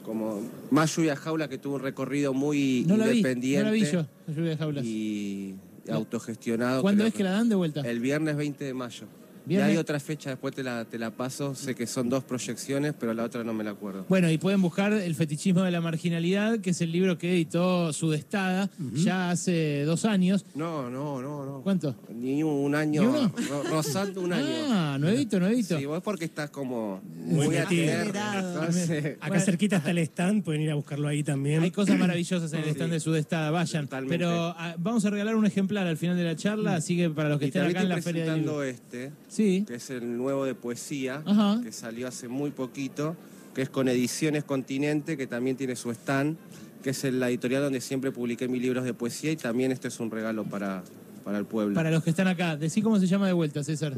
como 0.03 0.41
más 0.71 0.95
lluvia 0.95 1.15
jaula 1.17 1.49
que 1.49 1.57
tuvo 1.57 1.75
un 1.75 1.81
recorrido 1.81 2.33
muy 2.33 2.85
no 2.87 2.95
la 2.95 3.07
vi, 3.07 3.17
independiente 3.17 3.63
no 3.63 3.69
la 3.69 3.71
vi 3.73 3.85
yo, 3.85 4.05
la 4.27 4.33
lluvia 4.33 4.57
jaulas. 4.57 4.85
y 4.85 5.55
autogestionado. 5.91 6.81
¿Cuándo 6.81 6.99
creo 7.01 7.07
es 7.09 7.13
que 7.13 7.23
la 7.23 7.31
dan 7.31 7.49
de 7.49 7.55
vuelta? 7.55 7.81
El 7.81 7.99
viernes 7.99 8.37
20 8.37 8.63
de 8.63 8.73
mayo. 8.73 9.05
Viernes- 9.45 9.69
Y 9.69 9.71
hay 9.71 9.77
otra 9.77 9.99
fecha, 9.99 10.29
después 10.31 10.53
te 10.53 10.63
la, 10.63 10.85
te 10.85 10.97
la 10.99 11.11
paso. 11.11 11.55
Sé 11.55 11.75
que 11.75 11.87
son 11.87 12.09
dos 12.09 12.23
proyecciones, 12.23 12.93
pero 12.99 13.13
la 13.13 13.23
otra 13.23 13.43
no 13.43 13.53
me 13.53 13.63
la 13.63 13.71
acuerdo. 13.71 14.05
Bueno, 14.09 14.29
y 14.29 14.37
pueden 14.37 14.61
buscar 14.61 14.93
El 14.93 15.15
fetichismo 15.15 15.61
de 15.63 15.71
la 15.71 15.81
marginalidad, 15.81 16.59
que 16.59 16.71
es 16.71 16.81
el 16.81 16.91
libro 16.91 17.17
que 17.17 17.31
editó 17.31 17.91
Sudestada 17.93 18.69
ya 18.93 19.31
hace 19.31 19.83
dos 19.85 20.05
años. 20.05 20.45
No, 20.55 20.89
no, 20.89 21.21
no, 21.21 21.45
no. 21.45 21.61
¿Cuánto? 21.63 21.95
Ni 22.13 22.43
un 22.43 22.75
año. 22.75 23.01
¿Ni 23.01 23.07
uno? 23.07 23.33
ro- 23.49 23.63
rozando 23.63 24.21
un 24.21 24.33
año. 24.33 24.45
Ah, 24.69 24.97
nuevito, 24.99 25.39
nuevito. 25.39 25.77
Sí, 25.77 25.85
vos 25.85 26.01
porque 26.03 26.25
estás 26.25 26.49
como 26.49 27.01
Muy 27.25 27.47
muy. 27.47 27.55
Entonces, 27.57 29.17
Acá 29.17 29.27
Bueno. 29.29 29.43
cerquita 29.43 29.77
está 29.77 29.91
el 29.91 29.97
stand, 29.99 30.43
pueden 30.43 30.61
ir 30.61 30.71
a 30.71 30.75
buscarlo 30.75 31.07
ahí 31.07 31.23
también. 31.23 31.63
Hay 31.63 31.71
cosas 31.71 31.97
maravillosas 31.97 32.51
en 32.53 32.59
el 32.59 32.65
Sí. 32.65 32.71
stand 32.71 32.91
de 32.93 32.99
Sudestada, 32.99 33.51
vayan. 33.51 33.85
Totalmente. 33.85 34.17
Pero 34.17 34.29
ah, 34.57 34.75
vamos 34.77 35.05
a 35.05 35.09
regalar 35.09 35.35
un 35.35 35.45
ejemplar 35.45 35.87
al 35.87 35.97
final 35.97 36.17
de 36.17 36.23
la 36.23 36.35
charla, 36.35 36.75
así 36.75 36.95
que 36.97 37.09
para 37.09 37.29
los 37.29 37.39
que 37.39 37.45
y 37.45 37.47
estén 37.49 37.63
acá 37.63 37.81
en 37.81 37.89
la 37.89 38.01
Feria 38.01 38.35
Libro. 38.35 38.63
este, 38.63 39.11
Sí. 39.29 39.63
que 39.67 39.75
es 39.75 39.89
el 39.91 40.17
nuevo 40.17 40.43
de 40.43 40.55
poesía, 40.55 41.21
Ajá. 41.25 41.61
que 41.63 41.71
salió 41.71 42.07
hace 42.07 42.27
muy 42.27 42.51
poquito, 42.51 43.15
que 43.55 43.61
es 43.61 43.69
con 43.69 43.87
Ediciones 43.87 44.43
Continente, 44.43 45.15
que 45.17 45.27
también 45.27 45.55
tiene 45.55 45.75
su 45.75 45.91
stand, 45.91 46.35
que 46.83 46.89
es 46.89 47.03
la 47.05 47.29
editorial 47.29 47.61
donde 47.63 47.79
siempre 47.81 48.11
publiqué 48.11 48.47
mis 48.47 48.61
libros 48.61 48.83
de 48.85 48.93
poesía 48.93 49.31
y 49.31 49.35
también 49.37 49.71
este 49.71 49.87
es 49.87 49.99
un 49.99 50.09
regalo 50.11 50.43
para, 50.45 50.83
para 51.23 51.37
el 51.37 51.45
pueblo. 51.45 51.75
Para 51.75 51.91
los 51.91 52.03
que 52.03 52.09
están 52.09 52.27
acá, 52.27 52.57
decí 52.57 52.81
cómo 52.81 52.99
se 52.99 53.07
llama 53.07 53.27
de 53.27 53.33
vuelta, 53.33 53.63
César. 53.63 53.97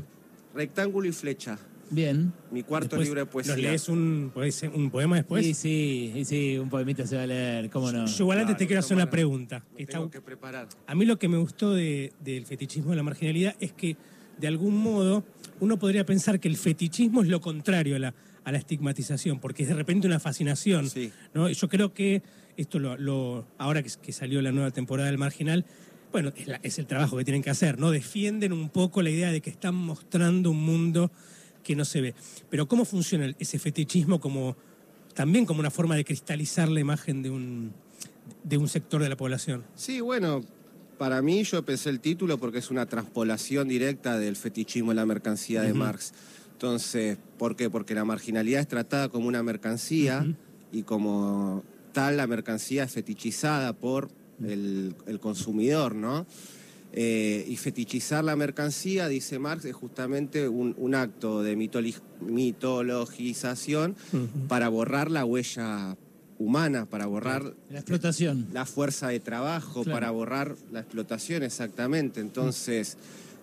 Rectángulo 0.53 1.07
y 1.07 1.11
flecha, 1.13 1.57
Bien. 1.89 2.33
mi 2.51 2.63
cuarto 2.63 2.89
Después 2.97 3.07
libro 3.07 3.19
de 3.21 3.25
poesía. 3.25 3.53
¿Nos 3.53 3.61
lees 3.61 3.87
un, 3.89 4.31
un 4.73 4.89
poema 4.91 5.15
después? 5.17 5.45
Sí, 5.45 5.53
sí, 5.53 6.25
sí, 6.25 6.57
un 6.57 6.69
poemita 6.69 7.05
se 7.07 7.15
va 7.15 7.23
a 7.23 7.27
leer, 7.27 7.69
cómo 7.69 7.89
no. 7.91 8.05
Yo 8.05 8.23
igual 8.25 8.39
antes 8.39 8.57
te 8.57 8.67
quiero 8.67 8.79
hacer 8.81 8.95
una 8.97 9.09
pregunta. 9.09 9.63
Me 9.75 9.83
Está- 9.83 9.93
tengo 9.99 10.09
que 10.11 10.19
preparar. 10.21 10.67
A 10.87 10.95
mí 10.95 11.05
lo 11.05 11.17
que 11.19 11.27
me 11.29 11.37
gustó 11.37 11.73
de- 11.73 12.11
del 12.19 12.45
fetichismo 12.45 12.89
de 12.89 12.97
la 12.97 13.03
marginalidad 13.03 13.55
es 13.61 13.71
que, 13.71 13.95
de 14.41 14.47
algún 14.47 14.75
modo, 14.77 15.23
uno 15.59 15.77
podría 15.79 16.05
pensar 16.05 16.39
que 16.39 16.47
el 16.47 16.57
fetichismo 16.57 17.21
es 17.21 17.29
lo 17.29 17.39
contrario 17.39 17.95
a 17.95 17.99
la, 17.99 18.13
a 18.43 18.51
la 18.51 18.57
estigmatización, 18.57 19.39
porque 19.39 19.63
es 19.63 19.69
de 19.69 19.75
repente 19.75 20.07
una 20.07 20.19
fascinación. 20.19 20.89
Sí. 20.89 21.11
¿no? 21.33 21.49
Y 21.49 21.53
Yo 21.53 21.69
creo 21.69 21.93
que 21.93 22.23
esto, 22.57 22.79
lo, 22.79 22.97
lo- 22.97 23.47
ahora 23.57 23.81
que, 23.83 23.89
que 24.01 24.11
salió 24.11 24.41
la 24.41 24.51
nueva 24.51 24.71
temporada 24.71 25.07
del 25.09 25.17
Marginal, 25.19 25.65
bueno, 26.11 26.33
es, 26.35 26.47
la- 26.47 26.59
es 26.63 26.79
el 26.79 26.87
trabajo 26.87 27.15
que 27.17 27.23
tienen 27.23 27.41
que 27.43 27.51
hacer, 27.51 27.79
¿no? 27.79 27.91
Defienden 27.91 28.51
un 28.51 28.69
poco 28.69 29.01
la 29.01 29.09
idea 29.11 29.31
de 29.31 29.39
que 29.41 29.49
están 29.51 29.75
mostrando 29.75 30.51
un 30.51 30.61
mundo 30.61 31.11
que 31.63 31.75
no 31.75 31.85
se 31.85 32.01
ve. 32.01 32.15
Pero 32.49 32.67
¿cómo 32.67 32.83
funciona 32.83 33.25
el- 33.25 33.35
ese 33.39 33.59
fetichismo 33.59 34.19
como 34.19 34.57
también 35.13 35.45
como 35.45 35.59
una 35.59 35.69
forma 35.71 35.95
de 35.95 36.03
cristalizar 36.03 36.67
la 36.69 36.79
imagen 36.79 37.21
de 37.21 37.29
un, 37.29 37.71
de 38.43 38.57
un 38.57 38.67
sector 38.67 39.01
de 39.03 39.09
la 39.09 39.15
población? 39.15 39.63
Sí, 39.75 40.01
bueno, 40.01 40.43
para 41.01 41.23
mí 41.23 41.43
yo 41.43 41.65
pensé 41.65 41.89
el 41.89 41.99
título 41.99 42.37
porque 42.37 42.59
es 42.59 42.69
una 42.69 42.85
transpolación 42.85 43.67
directa 43.67 44.19
del 44.19 44.35
fetichismo 44.35 44.91
en 44.91 44.97
la 44.97 45.05
mercancía 45.07 45.63
de 45.63 45.73
Marx. 45.73 46.13
Entonces, 46.51 47.17
¿por 47.39 47.55
qué? 47.55 47.71
Porque 47.71 47.95
la 47.95 48.05
marginalidad 48.05 48.61
es 48.61 48.67
tratada 48.67 49.09
como 49.09 49.27
una 49.27 49.41
mercancía 49.41 50.23
y 50.71 50.83
como 50.83 51.63
tal 51.91 52.17
la 52.17 52.27
mercancía 52.27 52.83
es 52.83 52.91
fetichizada 52.91 53.73
por 53.73 54.09
el, 54.45 54.93
el 55.07 55.19
consumidor, 55.19 55.95
¿no? 55.95 56.27
Eh, 56.93 57.47
y 57.47 57.57
fetichizar 57.57 58.23
la 58.23 58.35
mercancía, 58.35 59.07
dice 59.07 59.39
Marx, 59.39 59.65
es 59.65 59.73
justamente 59.73 60.47
un, 60.49 60.75
un 60.77 60.93
acto 60.93 61.41
de 61.41 61.55
mitologización 62.21 63.95
para 64.47 64.69
borrar 64.69 65.09
la 65.09 65.25
huella 65.25 65.97
humana, 66.43 66.85
para 66.85 67.05
borrar 67.05 67.53
La 67.69 67.79
explotación. 67.79 68.47
la 68.53 68.65
fuerza 68.65 69.07
de 69.09 69.19
trabajo, 69.19 69.83
Claro. 69.83 69.95
para 69.95 70.11
borrar 70.11 70.55
la 70.71 70.79
explotación, 70.81 71.43
exactamente. 71.43 72.19
Entonces, 72.21 72.97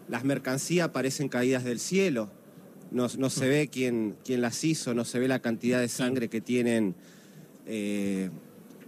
las 0.09 0.25
mercancías 0.25 0.89
parecen 0.91 1.29
caídas 1.29 1.65
del 1.65 1.79
cielo. 1.81 2.31
No, 2.91 3.07
no 3.19 3.29
se 3.31 3.47
ve 3.49 3.69
quién, 3.71 4.17
quién 4.25 4.41
las 4.41 4.65
hizo, 4.65 4.95
no 4.95 5.05
se 5.05 5.19
ve 5.19 5.29
la 5.29 5.41
cantidad 5.41 5.81
de 5.81 5.89
sangre 5.89 6.29
que 6.29 6.41
tienen 6.41 6.95
eh, 7.67 8.31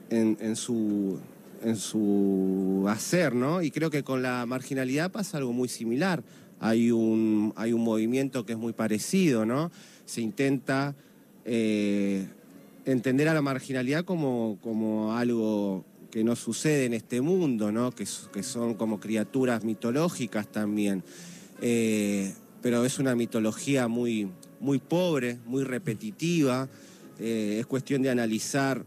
en, 0.09 0.39
en 0.41 0.57
su, 0.57 1.19
en 1.63 1.77
su 1.77 2.87
hacer, 2.89 3.35
¿no? 3.35 3.61
Y 3.63 3.71
creo 3.71 3.91
que 3.91 4.03
con 4.03 4.23
la 4.23 4.47
marginalidad 4.47 5.11
pasa 5.13 5.37
algo 5.37 5.53
muy 5.53 5.69
similar. 5.69 6.23
Hay 6.61 6.91
un, 6.91 7.53
hay 7.57 7.73
un 7.75 7.83
movimiento 7.83 8.45
que 8.47 8.53
es 8.53 8.59
muy 8.59 8.73
parecido, 8.73 9.45
¿no? 9.45 9.71
Se 10.07 10.23
intenta 10.23 10.95
eh, 11.45 12.27
entender 12.91 13.29
a 13.29 13.35
la 13.35 13.43
marginalidad 13.43 14.05
como, 14.05 14.59
como 14.63 15.15
algo 15.17 15.85
que 16.11 16.25
no 16.25 16.35
sucede 16.37 16.87
en 16.87 16.95
este 16.95 17.21
mundo, 17.21 17.71
¿no? 17.73 17.93
Que, 17.93 18.05
son 18.07 18.75
como 18.75 18.99
criaturas 19.01 19.65
mitológicas 19.65 20.51
también. 20.51 21.05
Eh, 21.63 22.35
pero 22.63 22.85
es 22.85 22.99
una 22.99 23.15
mitología 23.15 23.89
muy, 23.89 24.31
muy 24.61 24.79
pobre, 24.79 25.39
muy 25.47 25.63
repetitiva. 25.65 26.69
Eh, 27.19 27.59
es 27.61 27.67
cuestión 27.67 28.03
de 28.03 28.11
analizar 28.11 28.85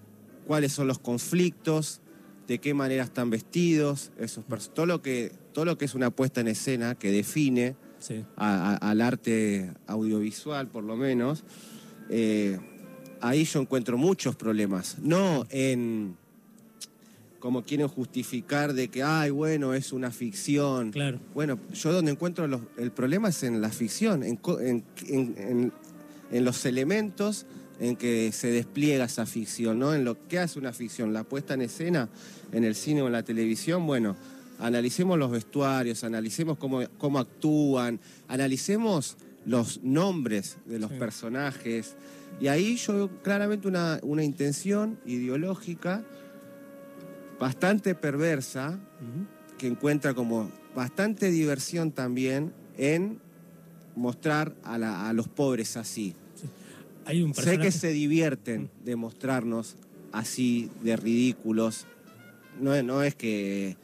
cuáles 0.48 0.74
son 0.74 0.88
los 0.88 1.00
conflictos, 1.00 2.01
de 2.48 2.60
qué 2.60 2.74
manera 2.74 3.03
están 3.03 3.29
vestidos, 3.29 4.12
esos 4.19 4.43
todo 4.74 4.86
lo 4.86 5.01
que 5.01 5.31
todo 5.53 5.65
lo 5.65 5.77
que 5.77 5.86
es 5.86 5.93
una 5.95 6.10
puesta 6.10 6.41
en 6.41 6.48
escena 6.50 6.95
que 6.95 7.12
define 7.12 7.75
Sí. 8.00 8.25
a- 8.36 8.74
a- 8.74 8.89
al 8.89 9.00
arte 9.01 9.72
audiovisual, 9.88 10.67
por 10.67 10.83
lo 10.83 10.98
menos, 10.98 11.43
eh, 12.10 12.60
ahí 13.24 13.46
yo 13.46 13.62
encuentro 13.62 13.98
muchos 13.98 14.36
problemas. 14.36 14.98
No 15.00 15.46
en 15.50 16.15
como 17.39 17.63
quieren 17.63 17.89
justificar 17.89 18.74
de 18.74 18.88
que, 18.88 19.03
ay, 19.03 19.30
bueno, 19.30 19.74
es 19.74 19.92
una 19.92 20.12
ficción. 20.12 20.92
Claro. 20.92 21.20
Bueno, 21.34 21.60
yo 21.74 21.92
donde 21.92 22.12
encuentro 22.12 22.48
los- 22.48 22.62
el 22.77 22.92
problema 22.92 23.27
es 23.30 23.44
en 23.44 23.60
la 23.60 23.70
ficción, 23.70 24.24
en, 24.24 24.39
en 26.32 26.46
los 26.46 26.65
elementos 26.65 27.46
en 27.82 27.96
que 27.98 28.32
se 28.32 28.48
despliega 28.48 29.06
esa 29.06 29.25
ficción, 29.25 29.80
¿no? 29.80 29.94
En 29.94 30.06
lo 30.06 30.25
que 30.27 30.39
hace 30.39 30.58
una 30.60 30.72
ficción, 30.72 31.12
la 31.12 31.24
puesta 31.25 31.53
en 31.56 31.63
escena 31.63 32.08
en 32.53 32.63
el 32.63 32.75
cine 32.75 33.01
o 33.01 33.08
en 33.08 33.13
la 33.13 33.24
televisión, 33.24 33.86
bueno, 33.88 34.15
analicemos 34.60 35.18
los 35.20 35.30
vestuarios, 35.32 36.03
analicemos 36.06 36.58
cómo, 36.58 36.82
cómo 36.98 37.20
actúan, 37.20 38.00
analicemos 38.30 39.18
los 39.46 39.82
nombres 39.84 40.58
de 40.66 40.80
los 40.80 40.92
Sí. 40.92 40.98
personajes. 40.98 41.96
Y 42.40 42.48
ahí 42.48 42.76
yo 42.78 42.94
veo 42.94 43.10
claramente 43.22 43.68
una, 43.68 44.00
una 44.04 44.24
intención 44.24 44.98
ideológica 45.06 46.04
bastante 47.40 47.96
perversa 47.96 48.80
que 49.58 49.68
encuentra 49.68 50.14
como 50.14 50.50
bastante 50.76 51.30
diversión 51.30 51.92
también 51.92 52.54
en 52.78 53.20
mostrar 53.96 54.56
a, 54.64 54.78
la- 54.78 55.08
a 55.10 55.14
los 55.14 55.28
pobres 55.28 55.78
así. 55.78 56.16
Hay 57.06 57.22
un 57.22 57.34
Sé 57.34 57.58
que 57.60 57.72
se 57.72 57.90
divierten 57.90 58.70
de 58.84 58.96
mostrarnos 58.96 59.76
así 60.12 60.72
de 60.84 60.96
ridículos. 60.96 61.86
No, 62.62 62.74
es- 62.74 62.84
no 62.84 63.04
es 63.04 63.14
que 63.16 63.76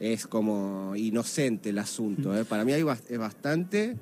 es 0.00 0.26
como 0.26 0.94
inocente 0.96 1.70
el 1.70 1.78
asunto. 1.78 2.36
¿eh? 2.36 2.44
Para 2.44 2.64
mí 2.64 2.72
hay 2.72 2.84
es 3.08 3.18
bastante 3.18 3.96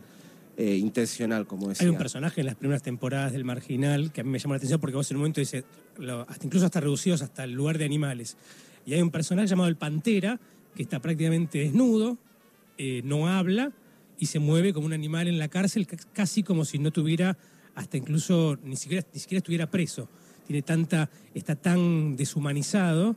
eh, 0.57 0.77
intencional, 0.77 1.47
como 1.47 1.69
decía. 1.69 1.87
Hay 1.87 1.91
un 1.91 1.99
personaje 1.99 2.41
en 2.41 2.47
las 2.47 2.57
primeras 2.57 2.83
temporadas 2.83 3.33
del 3.33 3.45
Marginal 3.45 4.13
que 4.13 4.21
a 4.21 4.25
mí 4.25 4.31
me 4.31 4.39
llamó 4.39 4.55
la 4.55 4.59
atención 4.59 4.81
porque 4.81 4.97
vos 4.97 5.11
en 5.11 5.17
un 5.17 5.21
momento 5.23 5.41
dices, 5.41 5.65
hasta, 6.29 6.47
incluso 6.47 6.67
hasta 6.67 6.81
reducidos 6.81 7.23
hasta 7.23 7.45
el 7.45 7.53
lugar 7.53 7.79
de 7.79 7.85
animales. 7.85 8.37
Y 8.85 8.95
hay 8.95 9.03
un 9.03 9.11
personaje 9.11 9.49
llamado 9.49 9.69
el 9.69 9.77
Pantera 9.77 10.39
que 10.75 10.83
está 10.83 11.01
prácticamente 11.01 11.59
desnudo, 11.59 12.19
eh, 12.79 13.03
no 13.05 13.29
habla 13.29 13.73
y 14.19 14.27
se 14.27 14.39
mueve 14.39 14.73
como 14.73 14.87
un 14.87 14.93
animal 14.93 15.29
en 15.29 15.39
la 15.39 15.49
cárcel, 15.49 15.87
ca- 15.87 15.97
casi 16.13 16.43
como 16.43 16.65
si 16.65 16.79
no 16.79 16.91
tuviera, 16.91 17.37
hasta 17.75 17.97
incluso 17.97 18.59
ni 18.65 18.77
siquiera, 18.77 19.07
ni 19.13 19.21
siquiera 19.21 19.39
estuviera 19.39 19.71
preso. 19.71 20.09
Tiene 20.47 20.63
tanta, 20.63 21.09
está 21.35 21.55
tan 21.57 22.17
deshumanizado 22.17 23.17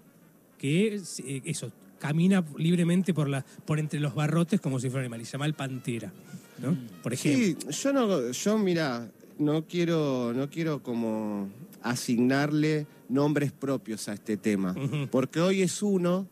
que 0.57 0.95
eh, 0.95 1.41
eso, 1.45 1.71
camina 1.99 2.43
libremente 2.57 3.13
por, 3.13 3.27
la, 3.29 3.43
por 3.65 3.79
entre 3.79 3.99
los 3.99 4.13
barrotes 4.15 4.61
como 4.61 4.79
si 4.79 4.89
fuera 4.89 5.01
un 5.01 5.05
animal. 5.13 5.21
Y 5.21 5.25
se 5.25 5.33
llama 5.33 5.45
el 5.45 5.53
Pantera, 5.53 6.11
¿no? 6.57 6.77
Por 7.03 7.13
ejemplo. 7.13 7.71
Sí, 7.71 7.81
yo 7.81 7.93
no, 7.93 8.31
yo 8.31 8.57
mira, 8.57 9.09
no 9.39 9.65
quiero, 9.65 10.33
no 10.33 10.49
quiero 10.49 10.81
como 10.81 11.49
asignarle 11.81 12.87
nombres 13.09 13.51
propios 13.51 14.07
a 14.09 14.13
este 14.13 14.37
tema, 14.37 14.75
porque 15.11 15.39
hoy 15.39 15.61
es 15.61 15.81
uno 15.81 16.27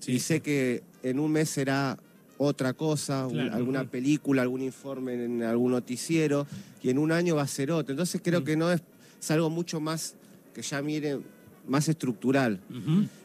Sí, 0.00 0.12
y 0.12 0.18
sí. 0.18 0.26
sé 0.26 0.40
que 0.40 0.82
en 1.04 1.20
un 1.20 1.30
mes 1.30 1.48
será 1.50 1.96
otra 2.38 2.72
cosa, 2.72 3.26
un- 3.28 3.38
alguna 3.38 3.84
película, 3.84 4.42
algún 4.42 4.62
informe 4.62 5.14
en 5.24 5.42
algún 5.44 5.70
noticiero, 5.72 6.44
y 6.82 6.90
en 6.90 6.98
un 6.98 7.12
año 7.12 7.36
va 7.36 7.42
a 7.42 7.46
ser 7.46 7.70
otro. 7.70 7.92
Entonces 7.92 8.20
creo 8.24 8.40
Mm. 8.40 8.44
que 8.44 8.56
no 8.56 8.72
es, 8.72 8.82
es 9.20 9.30
algo 9.30 9.48
mucho 9.48 9.78
más 9.80 10.16
que 10.54 10.62
ya 10.62 10.82
mire 10.82 11.20
más 11.68 11.88
estructural. 11.88 12.58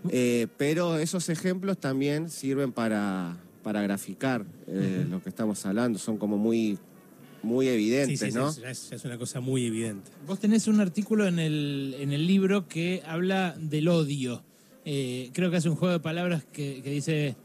Eh, 0.10 0.46
pero 0.58 0.98
esos 1.00 1.30
ejemplos 1.30 1.80
también 1.80 2.30
sirven 2.30 2.72
para, 2.72 3.36
para 3.68 3.82
graficar 3.82 4.46
eh, 4.66 5.06
lo 5.10 5.22
que 5.22 5.28
estamos 5.28 5.66
hablando. 5.66 6.00
Son 6.00 6.18
como 6.18 6.38
muy, 6.38 6.78
muy 7.44 7.68
evidentes, 7.68 8.18
sí, 8.18 8.32
sí, 8.32 8.38
¿no? 8.38 8.48
es, 8.48 8.60
es- 8.60 8.92
es 8.94 9.04
una 9.04 9.18
cosa 9.18 9.42
muy 9.42 9.66
evidente. 9.66 10.10
Vos 10.26 10.40
tenés 10.40 10.70
un 10.70 10.80
artículo 10.80 11.28
en 11.28 11.38
el, 11.38 11.94
en 12.00 12.14
el 12.14 12.26
libro 12.26 12.66
que 12.70 13.04
habla 13.06 13.58
del 13.60 13.90
odio. 13.90 14.42
Eh, 14.86 15.32
creo 15.34 15.52
que 15.52 15.58
hace 15.58 15.68
un 15.68 15.76
juego 15.76 15.92
de 15.92 16.00
palabras 16.00 16.46
que, 16.46 16.80
que 16.82 16.92
dice 16.92 17.36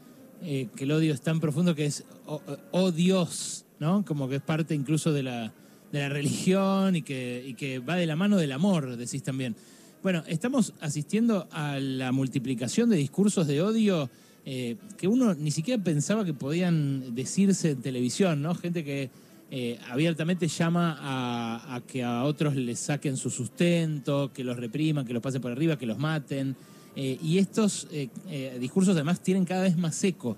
eh, 0.43 0.69
que 0.77 0.85
el 0.85 0.93
odio 0.93 1.13
es 1.13 1.19
tan 1.19 1.41
profundo 1.41 1.75
que 1.75 1.87
es 1.87 2.05
oh, 2.25 2.41
oh, 2.71 2.91
Dios, 2.93 3.65
¿no? 3.81 4.05
Como 4.05 4.29
que 4.29 4.37
es 4.37 4.41
parte 4.41 4.73
incluso 4.75 5.11
de 5.11 5.23
la, 5.23 5.53
de 5.91 5.99
la 5.99 6.07
religión 6.07 6.95
y 6.95 7.01
que, 7.01 7.43
y 7.45 7.55
que 7.55 7.79
va 7.79 7.97
de 7.97 8.05
la 8.05 8.15
mano 8.15 8.37
del 8.37 8.53
amor, 8.53 8.95
decís 8.95 9.23
también. 9.23 9.57
Bueno, 10.01 10.23
estamos 10.27 10.73
asistiendo 10.79 11.49
a 11.51 11.79
la 11.81 12.13
multiplicación 12.13 12.89
de 12.89 12.95
discursos 12.95 13.45
de 13.45 13.61
odio 13.61 14.09
eh, 14.45 14.75
que 14.97 15.07
uno 15.07 15.33
ni 15.33 15.51
siquiera 15.51 15.81
pensaba 15.83 16.25
que 16.25 16.33
podían 16.33 17.15
decirse 17.15 17.71
en 17.71 17.81
televisión, 17.81 18.41
¿no? 18.41 18.55
Gente 18.55 18.83
que 18.83 19.09
eh, 19.55 19.77
abiertamente 19.91 20.47
llama 20.47 20.97
a, 20.99 21.79
que 21.85 22.03
a 22.03 22.23
otros 22.23 22.55
les 22.55 22.79
saquen 22.79 23.17
su 23.17 23.29
sustento, 23.29 24.31
que 24.33 24.43
los 24.43 24.57
repriman, 24.57 25.05
que 25.05 25.13
los 25.13 25.21
pasen 25.21 25.43
por 25.43 25.51
arriba, 25.51 25.77
que 25.77 25.85
los 25.85 25.99
maten. 25.99 26.55
Eh, 26.95 27.19
y 27.21 27.37
estos 27.37 27.87
eh, 27.91 28.57
discursos 28.59 28.95
además 28.95 29.21
tienen 29.21 29.45
cada 29.45 29.61
vez 29.61 29.77
más 29.77 30.03
eco. 30.03 30.37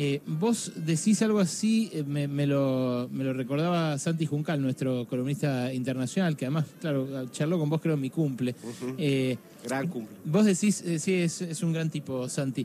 Eh, 0.00 0.20
vos 0.26 0.70
decís 0.76 1.20
algo 1.22 1.40
así, 1.40 1.90
eh, 1.92 2.04
me, 2.04 2.28
me 2.28 2.46
lo, 2.46 3.08
me 3.10 3.24
lo 3.24 3.32
recordaba 3.32 3.98
Santi 3.98 4.26
Juncal, 4.26 4.62
nuestro 4.62 5.08
columnista 5.08 5.74
internacional, 5.74 6.36
que 6.36 6.44
además, 6.44 6.66
claro, 6.80 7.26
charló 7.32 7.58
con 7.58 7.68
vos 7.68 7.80
creo 7.80 7.94
en 7.94 8.00
mi 8.02 8.08
cumple. 8.10 8.54
Eh, 8.96 9.36
Gran 9.64 9.88
cumple. 9.88 10.16
Vos 10.24 10.44
decís, 10.44 10.84
sí, 10.98 11.14
es, 11.14 11.42
es 11.42 11.62
un 11.64 11.72
gran 11.72 11.90
tipo, 11.90 12.28
Santi. 12.28 12.64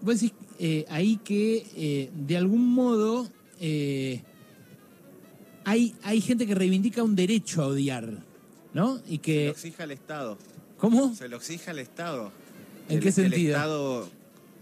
Vos 0.00 0.14
decís 0.18 0.32
ahí 0.88 1.18
que 1.22 2.08
de 2.16 2.36
algún 2.38 2.66
modo 2.72 3.28
hay, 5.64 5.94
hay 6.02 6.20
gente 6.22 6.46
que 6.46 6.54
reivindica 6.54 7.02
un 7.02 7.14
derecho 7.16 7.62
a 7.62 7.66
odiar, 7.66 8.08
¿no? 8.72 8.96
Y 9.06 9.10
Se 9.10 9.16
lo 9.16 9.22
que. 9.22 9.48
exige 9.50 9.82
al 9.82 9.90
Estado. 9.90 10.38
¿Cómo? 10.78 11.14
Se 11.14 11.28
lo 11.28 11.36
exige 11.36 11.70
al 11.70 11.80
Estado. 11.80 12.32
¿En 12.88 12.96
El- 12.96 13.00
qué 13.00 13.12
Que 13.12 13.20
el 13.20 13.30
sentido? 13.30 13.56
Estado 13.56 14.08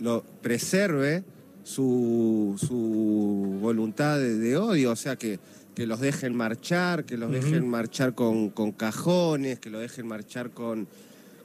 lo 0.00 0.24
preserve 0.42 1.22
su, 1.68 2.54
su 2.57 3.59
voluntad 3.61 4.18
de, 4.18 4.38
de 4.38 4.57
odio, 4.57 4.92
o 4.92 4.96
sea, 4.96 5.16
que, 5.16 5.38
que 5.74 5.87
los 5.87 6.00
dejen 6.00 6.35
marchar, 6.35 7.04
que 7.04 7.18
los 7.18 7.31
dejen 7.31 7.68
marchar 7.68 8.14
con, 8.14 8.48
con 8.48 8.72
cajones, 8.72 9.59
que 9.59 9.68
los 9.68 9.83
dejen 9.83 10.07
marchar 10.07 10.50
con, 10.50 10.88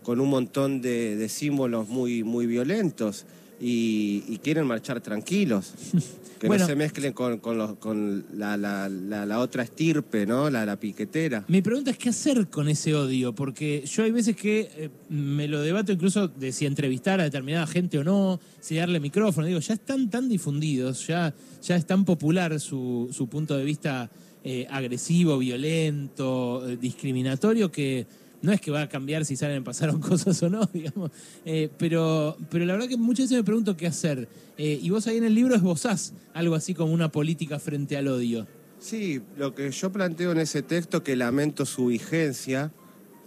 con 0.01 0.21
un 0.21 0.29
montón 0.29 0.81
de, 0.81 1.17
de 1.17 1.27
símbolos 1.27 1.89
muy, 1.89 2.23
muy 2.23 2.45
violentos 2.45 3.25
y, 3.67 4.23
y 4.27 4.37
quieren 4.39 4.65
marchar 4.67 4.99
tranquilos. 5.01 5.73
Que 6.43 6.47
Bueno. 6.47 6.63
no 6.65 6.67
se 6.67 6.75
mezclen 6.75 7.13
con, 7.13 7.37
con, 7.39 7.57
los- 7.57 7.77
con 7.77 8.25
la, 8.33 8.57
la- 8.57 8.89
la- 8.89 9.25
la 9.25 9.39
otra 9.39 9.63
estirpe, 9.63 10.25
¿no? 10.25 10.49
La, 10.49 10.65
la 10.65 10.77
piquetera. 10.77 11.45
Mi 11.47 11.61
pregunta 11.61 11.89
es 11.91 11.97
qué 11.97 12.09
hacer 12.09 12.49
con 12.49 12.67
ese 12.67 12.93
odio, 12.95 13.33
porque 13.33 13.85
yo 13.89 14.03
hay 14.03 14.11
veces 14.11 14.35
que 14.35 14.69
eh, 14.75 14.89
me 15.07 15.47
lo 15.47 15.61
debato 15.61 15.93
incluso 15.93 16.27
de 16.27 16.51
si 16.51 16.65
entrevistar 16.65 17.21
a 17.21 17.23
determinada 17.23 17.65
gente 17.65 17.97
o 17.97 18.03
no, 18.03 18.41
si 18.59 18.75
darle 18.75 18.99
micrófono. 18.99 19.47
Digo, 19.47 19.61
ya 19.61 19.75
están 19.75 20.09
tan 20.09 20.27
difundidos, 20.27 21.07
ya, 21.07 21.33
ya 21.61 21.77
es 21.77 21.85
tan 21.85 22.03
popular 22.03 22.59
su, 22.59 23.07
su 23.13 23.27
punto 23.29 23.55
de 23.55 23.63
vista 23.63 24.11
eh, 24.43 24.67
agresivo, 24.69 25.37
violento, 25.37 26.67
eh, 26.67 26.75
discriminatorio, 26.75 27.71
que 27.71 28.05
no 28.43 28.51
es 28.51 28.61
que 28.61 28.69
va 28.69 28.83
a 28.83 28.89
cambiar 28.89 29.25
si 29.25 29.35
salen 29.35 29.63
pasaron 29.63 29.99
cosas 30.09 30.41
o 30.43 30.49
no, 30.49 30.69
digamos. 30.71 31.09
Eh, 31.45 31.69
pero, 31.79 32.37
pero 32.51 32.65
la 32.65 32.73
verdad 32.73 32.87
que 32.87 32.97
muchas 32.97 33.25
veces 33.25 33.37
me 33.37 33.43
pregunto 33.43 33.75
qué 33.75 33.87
hacer. 33.87 34.27
Eh, 34.57 34.79
y 34.81 34.89
vos 34.91 35.07
ahí 35.07 35.17
en 35.17 35.23
el 35.23 35.33
libro 35.33 35.55
esbozás 35.55 36.13
algo 36.35 36.53
así 36.53 36.75
como 36.75 36.93
una 36.93 37.11
política 37.11 37.57
frente 37.57 37.97
al 37.97 38.07
odio. 38.07 38.45
Sí, 38.79 39.21
lo 39.37 39.55
que 39.55 39.71
yo 39.71 39.91
planteo 39.91 40.31
en 40.33 40.39
ese 40.39 40.61
texto, 40.61 41.01
que 41.03 41.15
lamento 41.15 41.65
su 41.65 41.87
vigencia, 41.87 42.71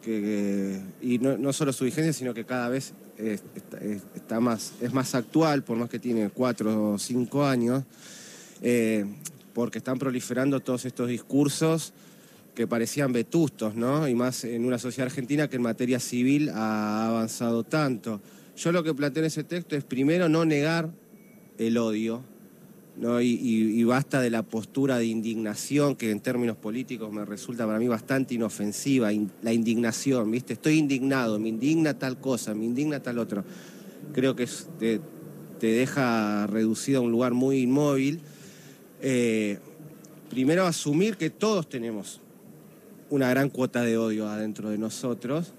que, 0.02 0.80
y 1.02 1.18
no, 1.18 1.52
solo 1.52 1.72
su 1.72 1.84
vigencia, 1.84 2.12
sino 2.12 2.32
que 2.34 2.44
cada 2.44 2.68
vez 2.68 2.92
es- 3.18 3.42
está 4.14 4.38
más, 4.38 4.74
es 4.80 4.92
más 4.92 5.14
actual, 5.14 5.64
por 5.64 5.78
más 5.78 5.88
que 5.88 5.98
tiene 5.98 6.28
cuatro 6.28 6.92
o 6.92 6.98
cinco 6.98 7.44
años, 7.46 7.84
eh, 8.62 9.06
porque 9.54 9.78
están 9.78 9.98
proliferando 9.98 10.60
todos 10.60 10.84
estos 10.84 11.08
discursos 11.08 11.92
que 12.56 12.66
parecían 12.66 13.12
vetustos, 13.12 13.76
¿no? 13.76 14.08
Y 14.08 14.14
más 14.14 14.42
en 14.44 14.64
una 14.64 14.78
sociedad 14.78 15.06
argentina 15.06 15.48
que 15.48 15.56
en 15.56 15.62
materia 15.62 16.00
civil 16.00 16.48
ha 16.48 17.06
avanzado 17.06 17.62
tanto. 17.64 18.20
Yo 18.56 18.72
lo 18.72 18.82
que 18.82 18.94
planteo 18.94 19.22
en 19.22 19.26
ese 19.26 19.44
texto 19.44 19.76
es 19.76 19.84
primero 19.84 20.30
no 20.30 20.46
negar 20.46 20.90
el 21.58 21.76
odio, 21.76 22.22
¿no? 22.96 23.20
Y, 23.20 23.84
basta 23.84 24.22
de 24.22 24.30
la 24.30 24.42
postura 24.42 24.96
de 24.96 25.04
indignación 25.04 25.96
que 25.96 26.10
en 26.10 26.20
términos 26.20 26.56
políticos 26.56 27.12
me 27.12 27.26
resulta 27.26 27.66
para 27.66 27.78
mí 27.78 27.88
bastante 27.88 28.34
inofensiva, 28.34 29.12
in- 29.12 29.30
la 29.42 29.52
indignación, 29.52 30.30
¿viste? 30.30 30.54
Estoy 30.54 30.78
indignado, 30.78 31.38
me 31.38 31.50
indigna 31.50 31.98
tal 31.98 32.18
cosa, 32.18 32.54
me 32.54 32.64
indigna 32.64 33.00
tal 33.00 33.18
otro. 33.18 33.44
Creo 34.14 34.34
que 34.34 34.48
te, 34.78 35.00
te 35.60 35.66
deja 35.66 36.46
reducido 36.46 37.00
a 37.00 37.02
un 37.02 37.10
lugar 37.10 37.34
muy 37.34 37.58
inmóvil. 37.58 38.20
Eh, 39.02 39.58
primero 40.30 40.64
asumir 40.64 41.18
que 41.18 41.28
todos 41.28 41.68
tenemos 41.68 42.22
una 43.10 43.28
gran 43.30 43.50
cuota 43.50 43.82
de 43.82 43.96
odio 43.98 44.28
adentro 44.28 44.70
de 44.70 44.78
nosotros 44.78 45.52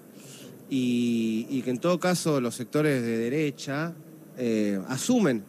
y, 0.70 1.46
y 1.48 1.62
que 1.62 1.70
en 1.70 1.78
todo 1.78 1.98
caso 1.98 2.40
los 2.40 2.54
sectores 2.54 3.02
de 3.02 3.16
derecha 3.18 3.94
eh, 4.36 4.80
asumen 4.88 5.42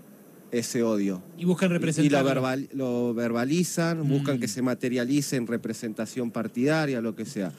ese 0.51 0.81
odio. 0.81 1.21
Y 1.38 1.45
buscan 1.45 1.69
Y 1.69 1.73
representar. 1.73 2.23
lo, 2.23 2.29
verbal- 2.29 2.69
lo 2.73 3.13
verbalizan, 3.13 3.99
Mm. 4.01 4.09
buscan 4.09 4.39
que 4.39 4.47
se 4.47 4.62
materialice 4.62 5.35
en 5.35 5.45
representación 5.45 6.31
partidaria, 6.31 7.01
lo 7.01 7.15
que 7.15 7.25
sea. 7.25 7.51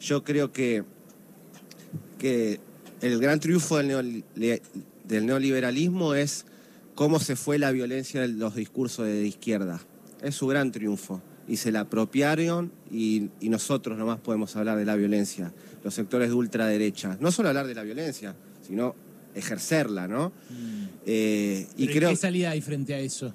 Yo 0.00 0.24
creo 0.24 0.52
que, 0.52 0.82
que 2.18 2.60
el 3.00 3.18
gran 3.20 3.40
triunfo 3.40 3.78
del 3.78 4.24
neoliberalismo 5.26 6.14
es 6.14 6.44
cómo 6.94 7.18
se 7.20 7.36
fue 7.36 7.58
la 7.58 7.70
violencia 7.72 8.20
de 8.22 8.28
los 8.28 8.54
discursos 8.54 9.06
de 9.06 9.26
izquierda. 9.26 9.80
Es 10.22 10.34
su 10.34 10.46
gran 10.46 10.70
triunfo. 10.72 11.22
Y 11.46 11.56
se 11.56 11.70
la 11.72 11.80
apropiaron 11.80 12.72
y, 12.90 13.28
y 13.40 13.48
nosotros 13.50 13.98
nomás 13.98 14.18
podemos 14.18 14.54
hablar 14.56 14.78
de 14.78 14.84
la 14.84 14.96
violencia. 14.96 15.52
Los 15.82 15.94
sectores 15.94 16.28
de 16.28 16.34
ultraderecha. 16.34 17.18
No 17.20 17.30
solo 17.30 17.50
hablar 17.50 17.66
de 17.66 17.74
la 17.74 17.82
violencia, 17.82 18.34
sino 18.66 18.94
ejercerla, 19.34 20.08
¿no? 20.08 20.32
Mm. 20.50 20.84
Eh, 21.06 21.66
y 21.76 21.86
Pero 21.86 21.90
¿y 21.90 21.94
creo 21.96 22.10
¿Qué 22.10 22.16
salida 22.16 22.50
hay 22.50 22.60
frente 22.60 22.94
a 22.94 22.98
eso? 22.98 23.34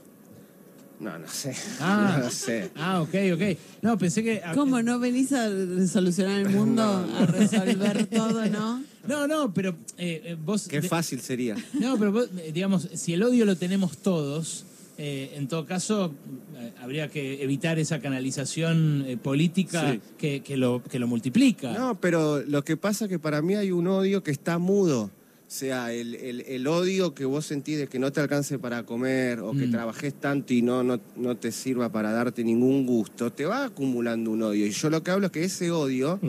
No, 1.00 1.18
no 1.18 1.28
sé. 1.28 1.56
Ah. 1.80 2.20
No 2.24 2.30
sé. 2.30 2.72
Ah, 2.76 3.02
ok, 3.02 3.16
ok. 3.34 3.58
No, 3.82 3.98
pensé 3.98 4.24
que... 4.24 4.42
¿Cómo 4.54 4.82
no 4.82 5.00
venís 5.00 5.32
a 5.32 5.48
solucionar 5.88 6.42
el 6.42 6.50
mundo, 6.50 6.84
a 7.20 7.26
resolver 7.26 8.06
todo, 8.08 8.46
no? 8.48 8.84
No, 9.08 9.28
no, 9.28 9.54
pero 9.54 9.72
eh, 9.98 10.22
eh, 10.26 10.38
vos... 10.44 10.68
Qué 10.68 10.82
fácil 10.82 11.22
sería. 11.22 11.56
No, 11.80 11.98
pero 11.98 12.12
vos, 12.12 12.30
digamos, 12.54 12.90
si 12.94 13.14
el 13.14 13.24
odio 13.24 13.46
lo 13.46 13.56
tenemos 13.56 13.98
todos, 13.98 14.66
eh, 15.02 15.32
en 15.38 15.48
todo 15.48 15.66
caso 15.66 16.14
eh, 16.58 16.74
habría 16.82 17.08
que 17.08 17.42
evitar 17.42 17.80
esa 17.80 18.02
canalización 18.02 19.06
eh, 19.08 19.16
política 19.16 19.94
Sí. 19.94 20.02
que, 20.18 20.42
que 20.42 20.58
lo, 20.58 20.84
que 20.84 21.00
lo 21.00 21.08
multiplica. 21.08 21.72
No, 21.72 21.96
pero 22.02 22.44
lo 22.46 22.64
que 22.66 22.76
pasa 22.76 23.06
es 23.06 23.10
que 23.10 23.18
para 23.18 23.42
mí 23.42 23.56
hay 23.56 23.72
un 23.72 23.88
odio 23.88 24.22
que 24.24 24.32
está 24.32 24.58
mudo. 24.60 25.04
O 25.04 25.52
sea, 25.52 25.94
el, 25.94 26.16
el- 26.16 26.42
el 26.42 26.68
odio 26.68 27.14
que 27.16 27.24
vos 27.26 27.46
sentís 27.46 27.78
de 27.80 27.88
que 27.88 27.98
no 27.98 28.12
te 28.12 28.20
alcance 28.20 28.60
para 28.60 28.84
comer 28.86 29.40
o 29.40 29.54
que 29.54 29.68
Mm. 29.68 29.72
trabajes 29.72 30.14
tanto 30.14 30.54
y 30.54 30.62
no, 30.62 30.84
no, 30.84 31.00
no 31.16 31.38
te 31.38 31.52
sirva 31.54 31.90
para 31.92 32.12
darte 32.12 32.44
ningún 32.44 32.86
gusto, 32.86 33.32
te 33.32 33.46
va 33.46 33.64
acumulando 33.64 34.30
un 34.32 34.44
odio. 34.44 34.66
Y 34.68 34.72
yo 34.72 34.90
lo 34.90 35.02
que 35.02 35.12
hablo 35.12 35.28
es 35.28 35.32
que 35.32 35.44
ese 35.46 35.72
odio 35.72 36.20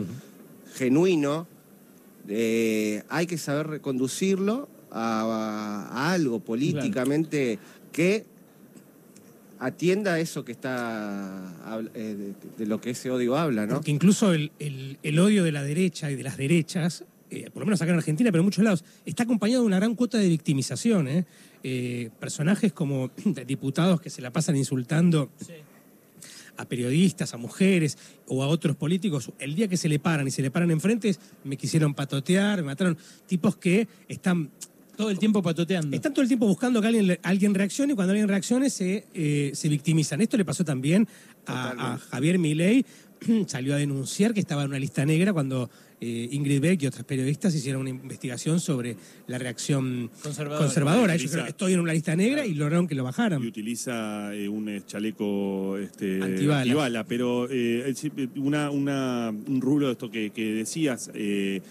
genuino 0.75 1.45
hay 3.09 3.27
que 3.27 3.37
saber 3.37 3.67
reconducirlo 3.67 4.69
a, 4.91 5.87
a 5.91 6.13
algo 6.13 6.39
políticamente 6.39 7.59
que 7.91 8.25
atienda 9.61 10.19
eso 10.19 10.43
que 10.43 10.51
está 10.51 11.53
eh, 11.93 12.33
de, 12.57 12.65
lo 12.65 12.81
que 12.81 12.89
ese 12.89 13.11
odio 13.11 13.37
habla, 13.37 13.65
¿no? 13.67 13.75
Porque 13.75 13.91
incluso 13.91 14.33
el, 14.33 14.51
el- 14.59 14.97
el 15.03 15.19
odio 15.19 15.43
de 15.43 15.51
la 15.51 15.63
derecha 15.63 16.09
y 16.11 16.15
de 16.15 16.23
las 16.23 16.35
derechas, 16.35 17.05
eh, 17.29 17.49
por 17.53 17.61
lo 17.61 17.67
menos 17.67 17.81
acá 17.81 17.91
en 17.91 17.97
Argentina, 17.99 18.31
pero 18.31 18.41
en 18.41 18.45
muchos 18.45 18.63
lados, 18.63 18.83
está 19.05 19.23
acompañado 19.23 19.61
de 19.61 19.67
una 19.67 19.77
gran 19.77 19.93
cuota 19.95 20.17
de 20.17 20.27
victimización. 20.27 21.07
¿eh? 21.07 21.25
Eh, 21.63 22.09
personajes 22.19 22.73
como 22.73 23.11
diputados 23.47 24.01
que 24.01 24.09
se 24.09 24.21
la 24.21 24.31
pasan 24.33 24.55
insultando 24.57 25.29
a 26.57 26.65
periodistas, 26.65 27.33
a 27.33 27.37
mujeres 27.37 27.97
o 28.27 28.43
a 28.43 28.47
otros 28.47 28.75
políticos, 28.75 29.31
el 29.39 29.55
día 29.55 29.67
que 29.67 29.77
se 29.77 29.87
le 29.89 29.99
paran 29.99 30.27
y 30.27 30.31
se 30.31 30.41
le 30.41 30.51
paran 30.51 30.69
enfrente, 30.71 31.15
me 31.43 31.55
quisieron 31.55 31.93
patotear, 31.93 32.57
me 32.57 32.63
mataron. 32.63 32.97
Tipos 33.27 33.55
que 33.57 33.87
están 34.07 34.49
Todo 35.01 35.09
el 35.11 35.19
tiempo 35.19 35.41
patoteando. 35.41 35.95
están 35.95 36.13
todo 36.13 36.21
el 36.21 36.27
tiempo 36.27 36.47
buscando 36.47 36.79
que 36.81 36.87
alguien, 36.87 37.19
alguien 37.23 37.53
reaccione 37.53 37.93
y 37.93 37.95
cuando 37.95 38.11
alguien 38.11 38.27
reaccione 38.27 38.69
se, 38.69 39.05
eh, 39.13 39.51
se 39.53 39.67
victimizan. 39.69 40.21
Esto 40.21 40.37
le 40.37 40.45
pasó 40.45 40.63
también 40.63 41.07
a. 41.47 41.97
Javier 42.09 42.37
Milei. 42.39 42.85
Salió 43.47 43.75
a 43.75 43.77
denunciar 43.77 44.33
que 44.33 44.39
estaba 44.39 44.63
en 44.63 44.69
una 44.69 44.79
lista 44.79 45.05
negra 45.05 45.31
cuando 45.31 45.69
eh, 45.99 46.27
Ingrid 46.31 46.59
Beck 46.59 46.81
y 46.81 46.87
otras 46.87 47.03
periodistas 47.05 47.53
hicieron 47.53 47.81
una 47.81 47.91
investigación 47.91 48.59
sobre 48.59 48.95
la 49.27 49.37
reacción 49.37 50.09
Conservadora. 50.23 50.57
conservadora. 50.65 51.13
Ellos 51.13 51.25
Utiliza- 51.25 51.35
dijeron, 51.35 51.47
estoy 51.49 51.73
en 51.73 51.79
una 51.81 51.93
lista 51.93 52.15
negra 52.15 52.45
y 52.47 52.55
lograron 52.55 52.87
que 52.87 52.95
lo 52.95 53.03
y 53.03 53.05
bajaran. 53.05 53.45
utiliza 53.45 54.33
eh, 54.33 54.49
un 54.49 54.83
chaleco 54.87 55.77
este, 55.77 56.19
antibala, 56.23 57.03
pero 57.05 57.47
eh, 57.51 57.93
una, 58.37 58.71
una- 58.71 59.29
un 59.29 59.61
rubro 59.61 59.85
de 59.87 59.91
esto 59.93 60.09
que, 60.09 60.31
que 60.31 60.53
decías, 60.55 61.11
eh, 61.13 61.61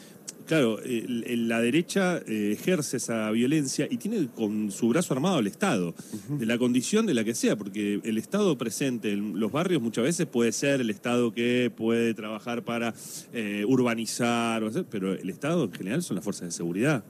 claro, 0.51 0.81
la 0.83 1.61
derecha 1.61 2.19
eh, 2.27 2.57
ejerce 2.59 2.97
esa 2.97 3.31
violencia 3.31 3.87
y 3.89 3.99
tiene 3.99 4.27
con 4.35 4.73
su 4.73 4.89
brazo 4.89 5.15
armado 5.15 5.37
al 5.37 5.47
Estado, 5.47 5.95
de 6.29 6.45
la 6.45 6.59
condición 6.59 7.07
de 7.07 7.15
la 7.15 7.23
que 7.23 7.37
sea, 7.37 7.55
porque 7.55 8.01
el 8.03 8.19
Estado 8.19 8.59
presente 8.59 9.13
en 9.13 9.39
los 9.39 9.53
barrios 9.53 9.81
muchas 9.81 10.03
veces 10.03 10.27
puede 10.27 10.51
ser 10.51 10.81
el 10.81 10.91
Estado 10.91 11.33
que 11.33 11.71
puede 11.77 12.15
trabajar 12.15 12.65
para 12.65 12.93
eh, 13.33 13.65
urbanizar, 13.65 14.65
pero 14.91 15.13
el 15.13 15.31
Estado 15.31 15.67
en 15.67 15.73
general 15.73 16.03
son 16.03 16.17
las 16.17 16.25
fuerzas 16.25 16.47
de 16.47 16.51
seguridad. 16.51 17.05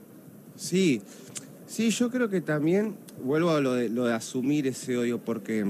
Sí, 0.55 1.01
sí, 1.65 1.89
yo 1.89 2.11
creo 2.11 2.29
que 2.29 2.41
también 2.41 2.95
vuelvo 3.23 3.49
a 3.49 3.59
lo 3.59 3.73
de, 3.73 3.89
lo 3.89 4.05
de 4.05 4.13
asumir 4.13 4.67
ese 4.67 4.95
odio 4.99 5.17
porque, 5.17 5.65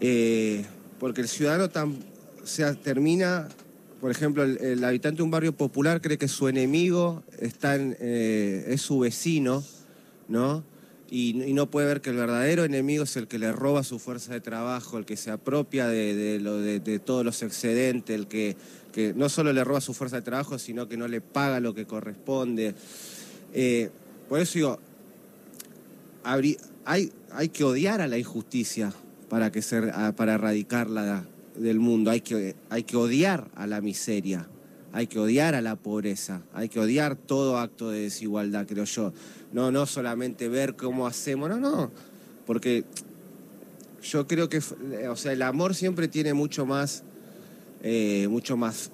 eh, 0.00 0.64
porque 0.98 1.20
el 1.20 1.28
ciudadano 1.28 1.68
o 2.42 2.46
sea, 2.46 2.72
termina, 2.72 3.48
por 4.00 4.10
ejemplo, 4.10 4.44
el, 4.44 4.84
habitante 4.84 5.18
de 5.18 5.22
un 5.22 5.30
barrio 5.30 5.56
popular 5.56 6.00
cree 6.00 6.18
que 6.18 6.28
su 6.28 6.48
enemigo 6.48 7.22
eh, 7.40 8.64
es 8.68 8.82
su 8.82 8.98
vecino, 8.98 9.64
¿no? 10.28 10.64
Y, 11.08 11.34
no 11.54 11.70
puede 11.70 11.86
ver 11.86 12.00
que 12.00 12.10
el 12.10 12.16
verdadero 12.16 12.64
enemigo 12.64 13.04
es 13.04 13.16
el 13.16 13.28
que 13.28 13.38
le 13.38 13.52
roba 13.52 13.84
su 13.84 13.98
fuerza 13.98 14.32
de 14.32 14.40
trabajo, 14.40 14.98
el 14.98 15.04
que 15.04 15.16
se 15.16 15.30
apropia 15.30 15.86
de, 15.86 17.00
todos 17.04 17.24
los 17.24 17.42
excedentes, 17.42 18.14
el 18.14 18.26
que, 18.26 18.56
no 19.14 19.28
solo 19.28 19.52
le 19.52 19.62
roba 19.62 19.80
su 19.80 19.94
fuerza 19.94 20.16
de 20.16 20.22
trabajo, 20.22 20.58
sino 20.58 20.88
que 20.88 20.96
no 20.96 21.06
le 21.06 21.20
paga 21.20 21.60
lo 21.60 21.74
que 21.74 21.86
corresponde. 21.86 22.74
Eh, 23.54 23.90
por 24.28 24.40
eso 24.40 24.54
digo, 24.54 24.80
hay, 26.24 26.58
hay 26.84 27.48
que 27.50 27.64
odiar 27.64 28.00
a 28.00 28.08
la 28.08 28.18
injusticia 28.18 28.92
para, 29.28 29.52
que 29.52 29.62
ser, 29.62 29.90
a- 29.94 30.12
para 30.12 30.34
erradicarla 30.34 31.24
del 31.58 31.78
mundo. 31.78 32.10
Hay 32.10 32.20
que, 32.20 32.56
hay 32.70 32.82
que 32.82 32.96
odiar 32.96 33.50
a 33.54 33.66
la 33.66 33.80
miseria, 33.80 34.48
hay 34.92 35.06
que 35.06 35.18
odiar 35.18 35.54
a 35.54 35.60
la 35.60 35.76
pobreza, 35.76 36.42
hay 36.52 36.68
que 36.68 36.80
odiar 36.80 37.16
todo 37.16 37.58
acto 37.58 37.90
de 37.90 38.00
desigualdad, 38.00 38.66
creo 38.66 38.84
yo. 38.84 39.12
No, 39.52 39.70
no 39.70 39.86
solamente 39.86 40.48
ver 40.48 40.76
cómo 40.76 41.06
hacemos, 41.06 41.48
no, 41.48 41.58
no, 41.58 41.90
porque 42.46 42.84
yo 44.02 44.26
creo 44.26 44.48
que, 44.48 44.58
o 45.08 45.16
sea, 45.16 45.32
el 45.32 45.42
amor 45.42 45.74
siempre 45.74 46.08
tiene 46.08 46.32
mucho 46.34 46.64
más, 46.64 47.02
eh, 47.82 48.26
mucho 48.28 48.56
más 48.56 48.90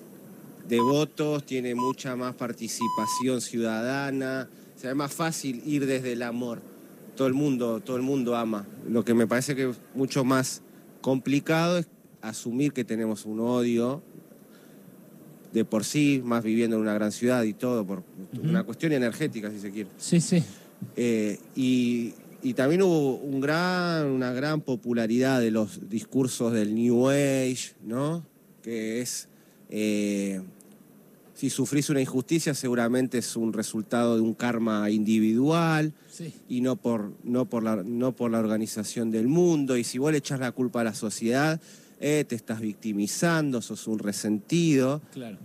de 0.67 0.81
votos, 0.81 1.45
tiene 1.45 1.75
mucha 1.75 2.17
más 2.17 2.35
participación 2.35 3.41
ciudadana, 3.41 4.49
o 4.83 4.89
es 4.89 4.97
más 4.97 5.13
fácil 5.13 5.63
ir 5.67 5.87
desde 5.87 6.13
el 6.13 6.23
amor. 6.23 6.63
Todo 7.15 7.29
el 7.29 7.35
mundo, 7.35 7.81
todo 7.81 7.97
el 7.97 8.03
mundo 8.03 8.37
ama. 8.37 8.67
Lo 8.89 9.05
que 9.05 9.13
me 9.13 9.27
parece 9.27 9.55
que 9.55 9.69
es 9.69 9.77
mucho 9.95 10.25
más 10.25 10.63
complicado 11.03 11.79
es 11.79 11.87
asumir 12.23 12.73
que 12.73 12.85
tenemos 12.85 13.27
un 13.27 13.41
odio 13.41 14.03
de 15.53 15.65
por 15.67 15.85
sí, 15.85 16.23
más 16.25 16.43
viviendo 16.43 16.77
en 16.77 16.83
una 16.83 16.95
gran 16.95 17.13
ciudad 17.13 17.43
y 17.43 17.53
todo, 17.53 17.87
por 17.87 18.03
una 18.43 18.65
cuestión 18.65 18.93
energética, 18.93 19.51
si 19.51 19.59
se 19.59 19.71
quiere. 19.71 19.91
Sí, 19.99 20.21
sí. 20.21 20.43
Eh, 20.97 21.39
y, 21.55 22.15
y 22.43 22.55
también 22.55 22.83
hubo 22.83 23.17
un 23.17 23.41
gran, 23.41 24.07
una 24.07 24.33
gran 24.33 24.63
popularidad 24.63 25.41
de 25.41 25.51
los 25.51 25.91
discursos 25.91 26.53
del 26.55 26.75
New 26.75 27.09
Age, 27.11 27.75
¿no? 27.85 28.25
Que 28.63 29.03
es, 29.03 29.29
eh, 29.69 30.41
si 31.35 31.51
sufrís 31.51 31.91
una 31.91 32.01
injusticia 32.01 32.55
seguramente 32.55 33.19
es 33.19 33.37
un 33.37 33.53
resultado 33.53 34.15
de 34.17 34.23
un 34.23 34.33
karma 34.35 34.89
individual 34.91 35.93
Sí. 36.11 36.33
y 36.49 36.61
no 36.63 36.77
por, 36.77 37.13
no 37.25 37.47
por, 37.47 37.63
la, 37.63 37.83
no 37.85 38.13
por 38.17 38.31
la 38.31 38.39
organización 38.39 39.11
del 39.11 39.29
mundo. 39.29 39.77
Y 39.77 39.85
si 39.85 39.99
vos 39.99 40.13
le 40.13 40.19
echás 40.19 40.41
la 40.41 40.53
culpa 40.53 40.81
a 40.81 40.85
la 40.85 40.95
sociedad, 40.95 41.61
eh, 42.03 42.25
te 42.29 42.35
estás 42.35 42.61
victimizando, 42.61 43.63
sos 43.63 43.87
un 43.87 43.99
resentido. 44.01 45.01
Claro. 45.13 45.39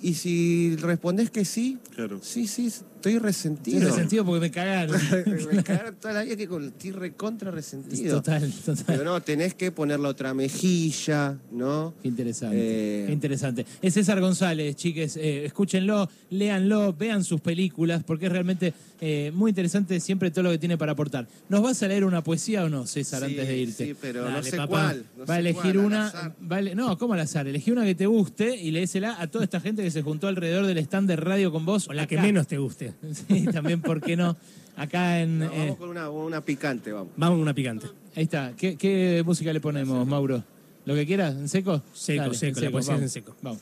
Y 0.00 0.14
si 0.14 0.74
respondés 0.76 1.30
que 1.30 1.44
sí, 1.44 1.78
Claro. 1.94 2.18
sí, 2.22 2.46
sí, 2.46 2.72
estoy 2.98 3.18
resentido. 3.18 3.78
Estoy 3.78 3.90
resentido 3.92 4.24
porque 4.24 4.40
me 4.40 4.50
cagaron. 4.50 5.00
me 5.52 5.62
cagaron 5.62 5.94
toda 5.96 6.14
la 6.14 6.22
vida 6.24 6.36
que 6.36 6.46
con, 6.48 6.64
estoy 6.66 6.90
recontra 6.90 7.50
resentido. 7.50 8.16
total, 8.16 8.52
Pero 8.64 8.76
total. 8.76 9.04
no, 9.04 9.20
tenés 9.22 9.54
que 9.54 9.70
poner 9.72 9.98
la 10.00 10.08
otra 10.08 10.34
mejilla, 10.34 11.38
¿no? 11.52 11.94
Qué 12.02 12.08
interesante. 12.08 12.56
Eh, 12.58 13.04
Qué 13.06 13.12
interesante. 13.12 13.66
Es 13.80 13.94
César 13.94 14.20
González, 14.20 14.76
chiques. 14.76 15.16
eh, 15.16 15.44
escúchenlo, 15.46 16.08
léanlo, 16.30 16.92
vean 16.92 17.24
sus 17.24 17.40
películas, 17.40 18.02
porque 18.04 18.26
es 18.26 18.32
realmente 18.32 18.74
eh, 19.00 19.30
muy 19.34 19.50
interesante 19.50 20.00
siempre 20.00 20.30
todo 20.30 20.44
lo 20.44 20.50
que 20.50 20.58
tiene 20.58 20.76
para 20.76 20.92
aportar. 20.92 21.26
¿Nos 21.48 21.62
vas 21.62 21.82
a 21.82 21.88
leer 21.88 22.04
una 22.04 22.22
poesía 22.22 22.64
o 22.64 22.68
no, 22.68 22.86
César, 22.86 23.20
Sí, 23.20 23.26
antes 23.26 23.48
de 23.48 23.56
irte? 23.58 23.86
sí, 23.86 23.94
pero 24.00 24.22
no 24.24 24.30
Dale, 24.30 24.50
sé 24.50 24.56
papá. 24.56 24.68
cuál, 24.68 25.04
no 25.16 25.24
va 25.26 25.34
a 25.34 25.38
elegir 25.38 25.74
cuál, 25.74 25.78
una. 25.78 26.34
no, 26.74 26.98
¿cómo 26.98 27.14
al 27.14 27.20
azar? 27.20 27.46
Elegí 27.46 27.70
una 27.70 27.84
que 27.84 27.94
te 27.94 28.06
guste 28.06 28.56
y 28.56 28.70
léesela 28.70 29.20
a 29.20 29.26
toda 29.28 29.44
esta 29.44 29.60
gente 29.60 29.82
que 29.82 29.90
se 29.90 30.02
juntó 30.02 30.26
alrededor 30.28 30.66
del 30.66 30.78
stand 30.78 31.08
de 31.08 31.16
radio 31.16 31.52
con 31.52 31.64
vos. 31.64 31.88
O 31.88 31.92
la 31.92 32.06
que 32.06 32.16
acá. 32.16 32.22
menos 32.26 32.46
te 32.48 32.58
guste. 32.58 32.87
Sí, 33.28 33.46
también, 33.46 33.80
¿por 33.80 34.00
qué 34.00 34.16
no? 34.16 34.36
Acá 34.76 35.20
en. 35.20 35.40
No, 35.40 35.46
eh, 35.46 35.58
vamos 35.58 35.76
con 35.76 35.88
una, 35.88 36.10
una 36.10 36.44
picante, 36.44 36.92
vamos. 36.92 37.12
Vamos 37.16 37.38
a 37.38 37.42
una 37.42 37.54
picante. 37.54 37.86
ahí 38.14 38.24
está. 38.24 38.52
¿Qué, 38.56 38.76
qué 38.76 39.22
música 39.24 39.52
le 39.52 39.60
ponemos, 39.60 40.06
Mauro? 40.06 40.44
¿Lo 40.84 40.94
que 40.94 41.04
quieras? 41.04 41.34
¿En 41.34 41.48
seco? 41.48 41.82
Seco, 41.92 42.22
Dale, 42.22 42.34
seco, 42.34 42.60
la 42.60 42.70
poesía 42.70 42.94
es 42.94 43.00
vamos, 43.00 43.02
en 43.02 43.08
seco. 43.10 43.36
Vamos. 43.42 43.60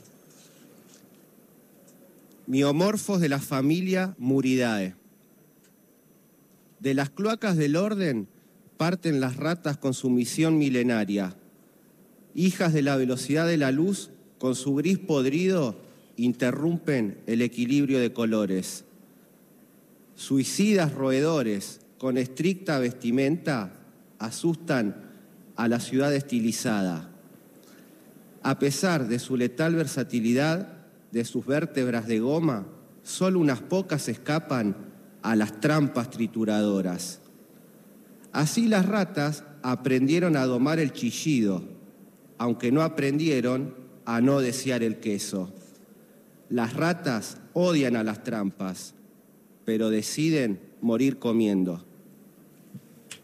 Miomorfos 2.46 3.20
de 3.20 3.28
la 3.28 3.40
familia 3.40 4.14
Muridae. 4.18 4.94
De 6.78 6.94
las 6.94 7.10
cloacas 7.10 7.56
del 7.56 7.74
orden 7.74 8.28
parten 8.76 9.20
las 9.20 9.36
ratas 9.36 9.76
con 9.76 9.94
su 9.94 10.10
misión 10.10 10.58
milenaria. 10.58 11.34
Hijas 12.34 12.72
de 12.72 12.82
la 12.82 12.96
velocidad 12.96 13.46
de 13.46 13.56
la 13.56 13.72
luz, 13.72 14.10
con 14.38 14.54
su 14.54 14.74
gris 14.74 14.98
podrido, 14.98 15.74
interrumpen 16.16 17.18
el 17.26 17.42
equilibrio 17.42 17.98
de 17.98 18.12
colores. 18.12 18.84
Suicidas 20.16 20.94
roedores, 20.94 21.80
con 21.98 22.16
estricta 22.16 22.78
vestimenta, 22.78 23.72
asustan 24.18 24.96
a 25.56 25.68
la 25.68 25.78
ciudad 25.78 26.14
estilizada. 26.14 27.10
A 28.42 28.58
pesar 28.58 29.08
de 29.08 29.18
su 29.18 29.36
letal 29.36 29.74
versatilidad, 29.74 30.78
de 31.12 31.24
sus 31.24 31.44
vértebras 31.44 32.06
de 32.06 32.18
goma, 32.20 32.66
solo 33.02 33.38
unas 33.38 33.60
pocas 33.60 34.08
escapan 34.08 34.74
a 35.22 35.36
las 35.36 35.60
trampas 35.60 36.10
trituradoras. 36.10 37.20
Así 38.32 38.68
las 38.68 38.86
ratas 38.86 39.44
aprendieron 39.62 40.36
a 40.36 40.46
domar 40.46 40.78
el 40.78 40.92
chillido, 40.92 41.62
aunque 42.38 42.72
no 42.72 42.82
aprendieron 42.82 43.74
a 44.06 44.20
no 44.20 44.40
desear 44.40 44.82
el 44.82 44.96
queso. 44.98 45.52
Las 46.48 46.74
ratas 46.74 47.38
odian 47.52 47.96
a 47.96 48.04
las 48.04 48.22
trampas, 48.22 48.94
pero 49.66 49.90
deciden 49.90 50.58
morir 50.80 51.18
comiendo. 51.18 51.84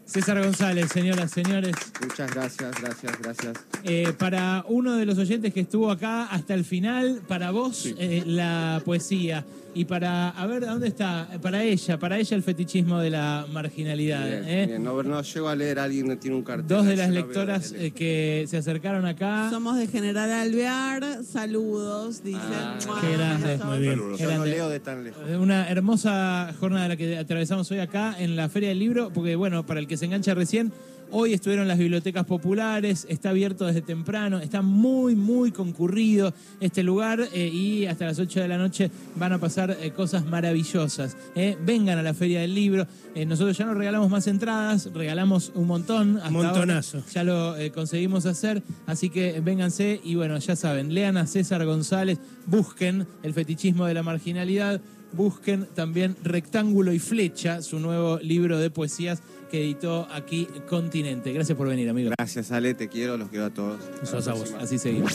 César 0.05 0.43
González, 0.45 0.91
señoras, 0.93 1.31
señores. 1.31 1.75
Muchas 2.03 2.35
gracias, 2.35 2.79
gracias, 2.79 3.19
gracias. 3.19 3.55
Eh, 3.85 4.13
para 4.19 4.63
uno 4.69 4.97
de 4.97 5.07
los 5.07 5.17
oyentes 5.17 5.55
que 5.55 5.61
estuvo 5.61 5.91
acá 5.91 6.25
hasta 6.25 6.53
el 6.53 6.67
final, 6.67 7.23
para 7.27 7.51
vos 7.51 7.87
eh, 7.99 8.23
la 8.27 8.83
poesía 8.85 9.47
y 9.75 9.85
para, 9.85 10.31
a 10.31 10.47
ver, 10.47 10.67
¿dónde 10.67 10.89
está? 10.89 11.29
Para 11.41 11.63
ella, 11.63 11.99
para 11.99 12.19
ella 12.19 12.37
el 12.37 12.43
fetichismo 12.43 12.99
de 13.01 13.11
la 13.11 13.47
marginalidad. 13.53 14.27
Bien, 14.27 14.45
¿eh? 14.47 14.67
bien. 14.67 14.85
No, 14.85 15.03
no 15.03 15.23
llego 15.23 15.49
a 15.49 15.57
leer 15.57 15.79
a 15.79 15.85
alguien 15.85 16.09
que 16.09 16.17
tiene 16.17 16.37
un 16.37 16.43
cartel. 16.43 16.67
Dos 16.67 16.87
de 16.87 16.97
las 16.97 17.11
lectoras 17.11 17.73
eh, 17.77 17.91
que 17.91 18.45
se 18.49 18.57
acercaron 18.57 19.07
acá. 19.07 19.49
Somos 19.51 19.77
de 19.79 19.87
General 19.87 20.31
Alvear, 20.31 21.25
saludos, 21.25 22.23
dicen. 22.23 22.41
Ah, 22.53 22.79
qué 23.01 23.13
grande, 23.13 23.59
muy 23.65 23.79
bien. 23.79 23.99
Saludos. 23.99 24.21
Yo 24.21 24.35
no 24.37 24.45
leo 24.45 24.69
de 24.69 24.81
tan 24.81 25.05
lejos. 25.05 25.23
Eh, 25.29 25.37
Una 25.37 25.69
hermosa 25.69 26.55
jornada 26.61 26.89
la 26.89 26.97
que 26.97 27.17
atravesamos 27.17 27.71
hoy 27.71 27.79
acá 27.79 28.15
en 28.19 28.37
la 28.37 28.49
Feria 28.49 28.69
del 28.69 28.79
Libro, 28.79 29.11
porque 29.13 29.37
bueno, 29.37 29.65
para 29.65 29.81
el 29.81 29.87
que 29.87 29.97
se 29.97 30.05
engancha 30.05 30.35
recién, 30.35 30.73
hoy 31.13 31.35
estuvieron 31.35 31.69
las 31.69 31.79
bibliotecas 31.79 32.25
populares, 32.25 33.07
está 33.09 33.31
abierto 33.31 33.67
desde 33.67 33.83
temprano, 33.83 34.39
está 34.39 34.63
muy, 34.63 35.15
muy 35.15 35.53
concurrido 35.53 36.35
este 36.61 36.83
lugar 36.83 37.21
eh, 37.33 37.49
y 37.49 37.87
hasta 37.87 38.07
las 38.07 38.19
8 38.19 38.41
de 38.41 38.49
la 38.49 38.59
noche 38.59 38.91
van 39.17 39.33
a 39.33 39.39
pasar 39.39 39.77
eh, 39.81 39.91
cosas 39.93 40.25
maravillosas. 40.25 41.17
eh. 41.35 41.57
Vengan 41.65 41.99
a 41.99 42.03
la 42.03 42.15
Feria 42.15 42.41
del 42.41 42.55
Libro, 42.55 42.87
nosotros 43.27 43.57
ya 43.57 43.67
no 43.67 43.75
regalamos 43.75 44.11
más 44.11 44.27
entradas, 44.27 44.89
regalamos 44.93 45.53
un 45.55 45.67
montón. 45.67 46.17
hasta 46.17 46.29
ahora. 46.29 46.49
Montonazo. 46.49 47.03
ya 47.13 47.25
lo 47.25 47.55
conseguimos 47.75 48.27
hacer, 48.27 48.63
así 48.87 49.11
que 49.11 49.41
vénganse 49.41 50.01
y 50.03 50.15
bueno, 50.15 50.39
ya 50.39 50.57
saben, 50.57 50.95
lean 50.95 51.17
a 51.19 51.27
César 51.27 51.65
González, 51.65 52.19
busquen 52.47 53.07
el 53.23 53.35
fetichismo 53.35 53.87
de 53.87 53.95
la 53.95 54.03
marginalidad, 54.03 54.81
busquen 55.13 55.67
también 55.75 56.17
Rectángulo 56.23 56.93
y 56.93 56.99
Flecha, 56.99 57.63
su 57.63 57.79
nuevo 57.79 58.19
libro 58.19 58.59
de 58.59 58.71
poesías 58.71 59.23
que 59.51 59.63
editó 59.63 60.09
aquí 60.11 60.49
Continente. 60.69 61.33
Gracias 61.33 61.57
por 61.57 61.69
venir, 61.69 61.89
amigo. 61.89 62.11
Gracias, 62.19 62.51
Ale, 62.53 62.75
te 62.75 62.89
quiero, 62.89 63.17
los 63.17 63.29
quiero 63.29 63.47
a 63.47 63.51
todos. 63.51 63.81
Nosotros 64.01 64.29
a 64.29 64.35
vos. 64.35 64.55
Así 64.59 64.79
seguimos. 64.79 65.13